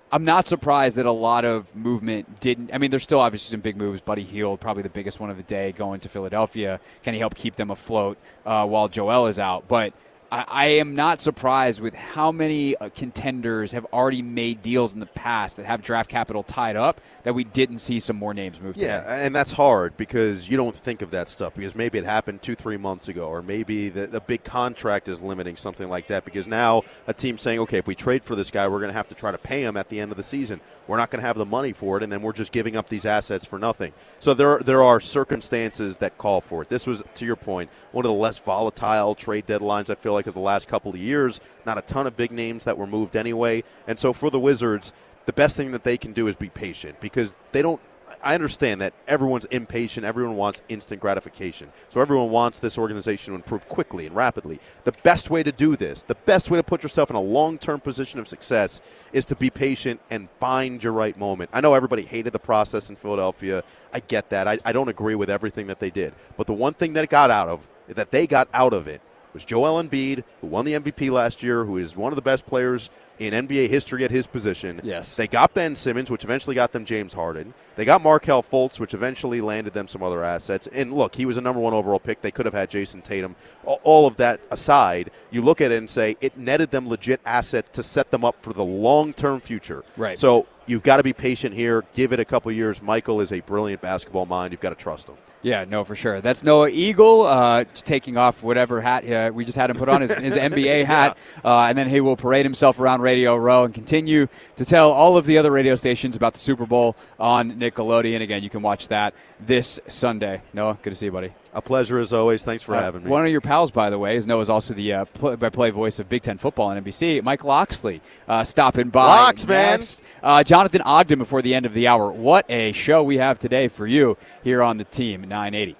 I'm 0.09 0.24
not 0.24 0.47
surprised 0.47 0.95
that 0.95 1.05
a 1.05 1.12
lot 1.12 1.43
of 1.43 1.75
movement 1.75 2.39
didn't. 2.39 2.74
I 2.74 2.77
mean, 2.77 2.91
there's 2.91 3.03
still 3.03 3.19
obviously 3.19 3.51
some 3.53 3.59
big 3.59 3.75
moves. 3.75 4.00
Buddy 4.00 4.24
Hield, 4.24 4.62
probably 4.62 4.81
the 4.81 4.89
biggest 4.89 5.19
one 5.19 5.29
of 5.29 5.36
the 5.36 5.43
day, 5.43 5.74
going 5.74 6.00
to 6.00 6.07
Philadelphia. 6.07 6.79
Can 7.03 7.13
he 7.13 7.19
help 7.19 7.36
keep 7.36 7.57
them 7.57 7.71
afloat 7.71 8.17
uh, 8.45 8.65
while 8.65 8.88
Joel 8.88 9.27
is 9.27 9.38
out? 9.38 9.67
But 9.67 9.91
I, 10.31 10.46
I 10.48 10.65
am 10.65 10.96
not 10.96 11.22
surprised 11.22 11.81
with 11.81 11.93
how 11.93 12.31
many 12.31 12.75
uh, 12.75 12.89
contenders 12.89 13.72
have 13.72 13.86
already 13.93 14.22
made 14.22 14.62
deals 14.62 14.93
in 14.93 15.00
the 15.00 15.05
past 15.05 15.57
that 15.57 15.65
have 15.65 15.81
draft 15.81 16.10
capital 16.10 16.43
tied 16.43 16.75
up 16.75 17.01
that 17.24 17.34
we 17.34 17.43
didn't 17.43 17.79
see 17.79 18.00
some 18.00 18.15
more 18.15 18.34
names 18.34 18.60
move. 18.60 18.77
Yeah, 18.77 19.01
today. 19.01 19.25
and 19.25 19.36
that's 19.36 19.53
hard 19.53 19.96
because 19.98 20.50
you 20.50 20.57
don't 20.57 20.75
think 20.75 21.01
of 21.01 21.12
that 21.12 21.27
stuff 21.27 21.55
because 21.55 21.75
maybe 21.75 21.98
it 21.98 22.05
happened 22.05 22.41
two, 22.41 22.55
three 22.55 22.77
months 22.77 23.07
ago, 23.07 23.27
or 23.27 23.41
maybe 23.41 23.89
the, 23.89 24.07
the 24.07 24.22
big 24.22 24.43
contract 24.43 25.07
is 25.07 25.22
limiting 25.22 25.55
something 25.55 25.89
like 25.89 26.07
that. 26.07 26.25
Because 26.25 26.48
now 26.48 26.84
a 27.07 27.13
team's 27.13 27.41
saying, 27.41 27.60
okay, 27.60 27.77
if 27.77 27.88
we 27.88 27.96
trade 27.96 28.24
for 28.24 28.36
this 28.36 28.51
guy, 28.51 28.67
we're 28.67 28.79
going 28.79 28.89
to 28.89 28.98
have 28.98 29.07
to 29.07 29.15
try 29.15 29.31
to 29.31 29.38
pay 29.38 29.63
him 29.63 29.77
at 29.77 29.89
the 29.89 30.00
end 30.00 30.12
of 30.12 30.17
the 30.17 30.24
season. 30.24 30.60
We're 30.88 30.98
not 30.98 31.10
going 31.10 31.22
to 31.22 31.27
have 31.27 31.38
the 31.38 31.46
money 31.46 31.74
for 31.74 31.98
it, 31.98 32.03
and 32.03 32.12
then 32.12 32.22
we're 32.22 32.34
just 32.34 32.51
giving 32.51 32.75
up 32.75 32.89
these 32.89 33.05
assets 33.05 33.46
for 33.46 33.60
nothing. 33.60 33.93
So 34.19 34.34
there, 34.34 34.60
there 34.60 34.84
are 34.84 35.00
circumstances 35.00 35.98
that 35.98 36.17
call 36.17 36.41
for 36.41 36.62
it. 36.62 36.69
This 36.69 36.88
was, 36.88 37.03
to 37.15 37.25
your 37.25 37.36
point, 37.36 37.69
one 37.91 38.05
of 38.05 38.10
the 38.10 38.17
less 38.17 38.39
volatile 38.39 39.15
trade 39.15 39.46
deadlines 39.46 39.89
I 39.89 39.96
feel 39.96 40.16
like 40.17 40.27
of 40.27 40.33
the 40.33 40.39
last 40.39 40.67
couple 40.67 40.91
of 40.91 40.97
years. 40.97 41.39
Not 41.65 41.77
a 41.77 41.81
ton 41.81 42.07
of 42.07 42.17
big 42.17 42.31
names 42.31 42.63
that 42.65 42.77
were 42.77 42.88
moved 42.88 43.15
anyway, 43.15 43.63
and 43.88 43.97
so 43.97 44.13
for 44.13 44.29
the 44.29 44.39
Wizards 44.39 44.91
the 45.27 45.33
best 45.33 45.57
thing 45.57 45.71
that 45.71 45.83
they 45.83 45.97
can 45.97 46.13
do 46.13 46.27
is 46.27 46.36
be 46.36 46.50
patient 46.50 47.00
because 47.00 47.36
they 47.51 47.62
don't 47.62 47.81
I 48.24 48.33
understand 48.33 48.81
that 48.81 48.93
everyone's 49.07 49.45
impatient, 49.45 50.05
everyone 50.05 50.38
wants 50.38 50.62
instant 50.69 51.01
gratification. 51.01 51.69
So 51.89 52.01
everyone 52.01 52.31
wants 52.31 52.57
this 52.57 52.77
organization 52.77 53.31
to 53.31 53.36
improve 53.36 53.67
quickly 53.67 54.07
and 54.07 54.15
rapidly. 54.15 54.59
The 54.86 54.93
best 55.03 55.29
way 55.29 55.43
to 55.43 55.51
do 55.51 55.75
this, 55.75 56.03
the 56.03 56.15
best 56.15 56.50
way 56.50 56.57
to 56.57 56.63
put 56.63 56.83
yourself 56.83 57.09
in 57.09 57.15
a 57.15 57.21
long-term 57.21 57.81
position 57.81 58.19
of 58.19 58.27
success 58.27 58.81
is 59.13 59.25
to 59.25 59.36
be 59.36 59.50
patient 59.50 60.00
and 60.09 60.29
find 60.39 60.81
your 60.81 60.93
right 60.93 61.17
moment. 61.17 61.50
I 61.53 61.62
know 61.62 61.74
everybody 61.74 62.03
hated 62.03 62.31
the 62.33 62.39
process 62.39 62.89
in 62.89 62.95
Philadelphia. 62.95 63.63
I 63.93 64.00
get 64.00 64.29
that. 64.29 64.47
I, 64.47 64.57
I 64.65 64.71
don't 64.71 64.89
agree 64.89 65.15
with 65.15 65.29
everything 65.29 65.67
that 65.67 65.79
they 65.79 65.91
did. 65.91 66.13
But 66.38 66.47
the 66.47 66.53
one 66.53 66.74
thing 66.74 66.93
that 66.93 67.03
it 67.03 67.09
got 67.09 67.29
out 67.29 67.50
of 67.50 67.67
that 67.89 68.12
they 68.12 68.25
got 68.25 68.47
out 68.53 68.74
of 68.74 68.88
it 68.88 69.01
was 69.38 69.46
Joel 69.46 69.82
Embiid, 69.84 70.24
who 70.41 70.48
won 70.48 70.65
the 70.65 70.74
MVP 70.74 71.12
last 71.12 71.44
year, 71.44 71.63
who 71.63 71.77
is 71.77 71.96
one 71.96 72.12
of 72.12 72.15
the 72.15 72.24
best 72.24 72.46
players 72.48 72.89
in 73.20 73.34
NBA 73.34 73.70
history 73.70 74.03
at 74.03 74.10
his 74.12 74.25
position. 74.27 74.79
Yes. 74.84 75.15
They 75.15 75.27
got 75.27 75.53
Ben 75.53 75.75
Simmons, 75.75 76.10
which 76.10 76.24
eventually 76.24 76.56
got 76.56 76.72
them 76.72 76.86
James 76.86 77.13
Harden. 77.13 77.53
They 77.75 77.86
got 77.86 78.01
Markelle 78.01 78.41
Fultz, 78.44 78.79
which 78.79 78.94
eventually 78.96 79.39
landed 79.41 79.74
them 79.74 79.88
some 79.88 80.01
other 80.03 80.24
assets. 80.24 80.67
And 80.67 80.91
look, 80.94 81.15
he 81.15 81.25
was 81.25 81.38
a 81.38 81.41
number 81.41 81.60
one 81.62 81.74
overall 81.74 82.00
pick. 82.00 82.22
They 82.22 82.32
could 82.32 82.46
have 82.48 82.53
had 82.56 82.70
Jayson 82.72 83.01
Tatum. 83.03 83.36
All- 83.63 83.79
All 83.84 84.08
of 84.08 84.17
that 84.17 84.39
aside, 84.50 85.12
you 85.32 85.41
look 85.44 85.62
at 85.62 85.72
it 85.72 85.77
and 85.77 85.89
say 85.89 86.15
it 86.20 86.36
netted 86.38 86.72
them 86.72 86.88
legit 86.89 87.22
assets 87.25 87.75
to 87.75 87.84
set 87.84 88.10
them 88.12 88.25
up 88.25 88.41
for 88.41 88.53
the 88.53 88.65
long 88.65 89.13
term 89.13 89.39
future. 89.39 89.84
Right. 89.98 90.17
So 90.20 90.48
You've 90.70 90.84
got 90.84 90.98
to 90.98 91.03
be 91.03 91.13
patient 91.13 91.56
here. 91.56 91.86
Give 91.94 92.12
it 92.12 92.20
a 92.20 92.25
couple 92.25 92.51
years. 92.51 92.82
Michael 92.82 93.22
is 93.22 93.32
a 93.32 93.39
brilliant 93.39 93.82
basketball 93.82 94.25
mind. 94.25 94.51
You've 94.51 94.60
got 94.60 94.72
to 94.72 94.75
trust 94.75 95.08
him. 95.08 95.15
Yeah, 95.44 95.65
no, 95.65 95.84
for 95.84 95.96
sure. 95.96 96.20
That's 96.20 96.44
Noah 96.44 96.70
Eagle 96.70 97.22
uh, 97.22 97.63
taking 97.75 98.17
off 98.17 98.41
whatever 98.41 98.82
hat 98.82 99.10
uh, 99.10 99.32
we 99.32 99.46
just 99.46 99.58
had 99.58 99.70
him 99.70 99.77
put 99.77 99.88
on 99.88 100.01
his, 100.01 100.13
his 100.15 100.36
NBA 100.36 100.86
hat, 100.86 101.17
uh, 101.46 101.65
and 101.65 101.77
then 101.77 101.88
he 101.89 102.01
will 102.01 102.17
parade 102.17 102.46
himself 102.46 102.79
around 102.79 103.01
Radio 103.01 103.36
Row 103.36 103.63
and 103.63 103.74
continue 103.74 104.27
to 104.56 104.65
tell 104.65 104.91
all 104.91 105.17
of 105.17 105.25
the 105.25 105.38
other 105.38 105.51
radio 105.51 105.75
stations 105.75 106.15
about 106.15 106.34
the 106.34 106.39
Super 106.39 106.65
Bowl 106.65 106.96
on 107.20 107.53
Nickelodeon. 107.60 108.22
Again, 108.22 108.44
you 108.44 108.50
can 108.50 108.62
watch 108.62 108.88
that 108.88 109.13
this 109.39 109.79
Sunday. 109.88 110.41
Noah, 110.53 110.77
good 110.82 110.89
to 110.89 110.96
see 110.96 111.06
you, 111.06 111.12
buddy. 111.12 111.34
A 111.58 111.62
pleasure 111.62 111.98
as 111.98 112.14
always. 112.14 112.46
Thanks 112.46 112.62
for 112.62 112.76
Uh, 112.76 112.82
having 112.84 113.04
me. 113.04 113.10
One 113.10 113.26
of 113.26 113.32
your 113.32 113.42
pals, 113.42 113.72
by 113.72 113.90
the 113.90 113.98
way, 113.98 114.16
is 114.16 114.28
Noah's 114.28 114.48
also 114.48 114.76
the 114.76 114.94
uh, 114.94 115.06
play-by-play 115.06 115.72
voice 115.72 115.98
of 116.00 116.08
Big 116.08 116.22
Ten 116.22 116.38
football 116.38 116.68
on 116.68 116.78
NBC. 116.84 117.24
Mike 117.24 117.44
Loxley 117.44 118.00
uh, 118.28 118.44
stopping 118.44 118.90
by. 118.90 119.08
Lox, 119.08 119.48
man. 119.48 119.72
next. 119.72 120.04
Uh, 120.22 120.44
Jonathan 120.44 120.82
Ogden 120.82 121.18
before 121.18 121.42
the 121.42 121.56
end 121.56 121.66
of 121.66 121.74
the 121.74 121.88
hour. 121.88 122.12
What 122.12 122.46
a 122.48 122.74
show 122.74 123.02
we 123.02 123.18
have 123.18 123.40
today 123.40 123.70
for 123.70 123.88
you 123.88 124.18
here 124.44 124.62
on 124.62 124.78
the 124.78 124.84
team 124.84 125.22
980. 125.22 125.76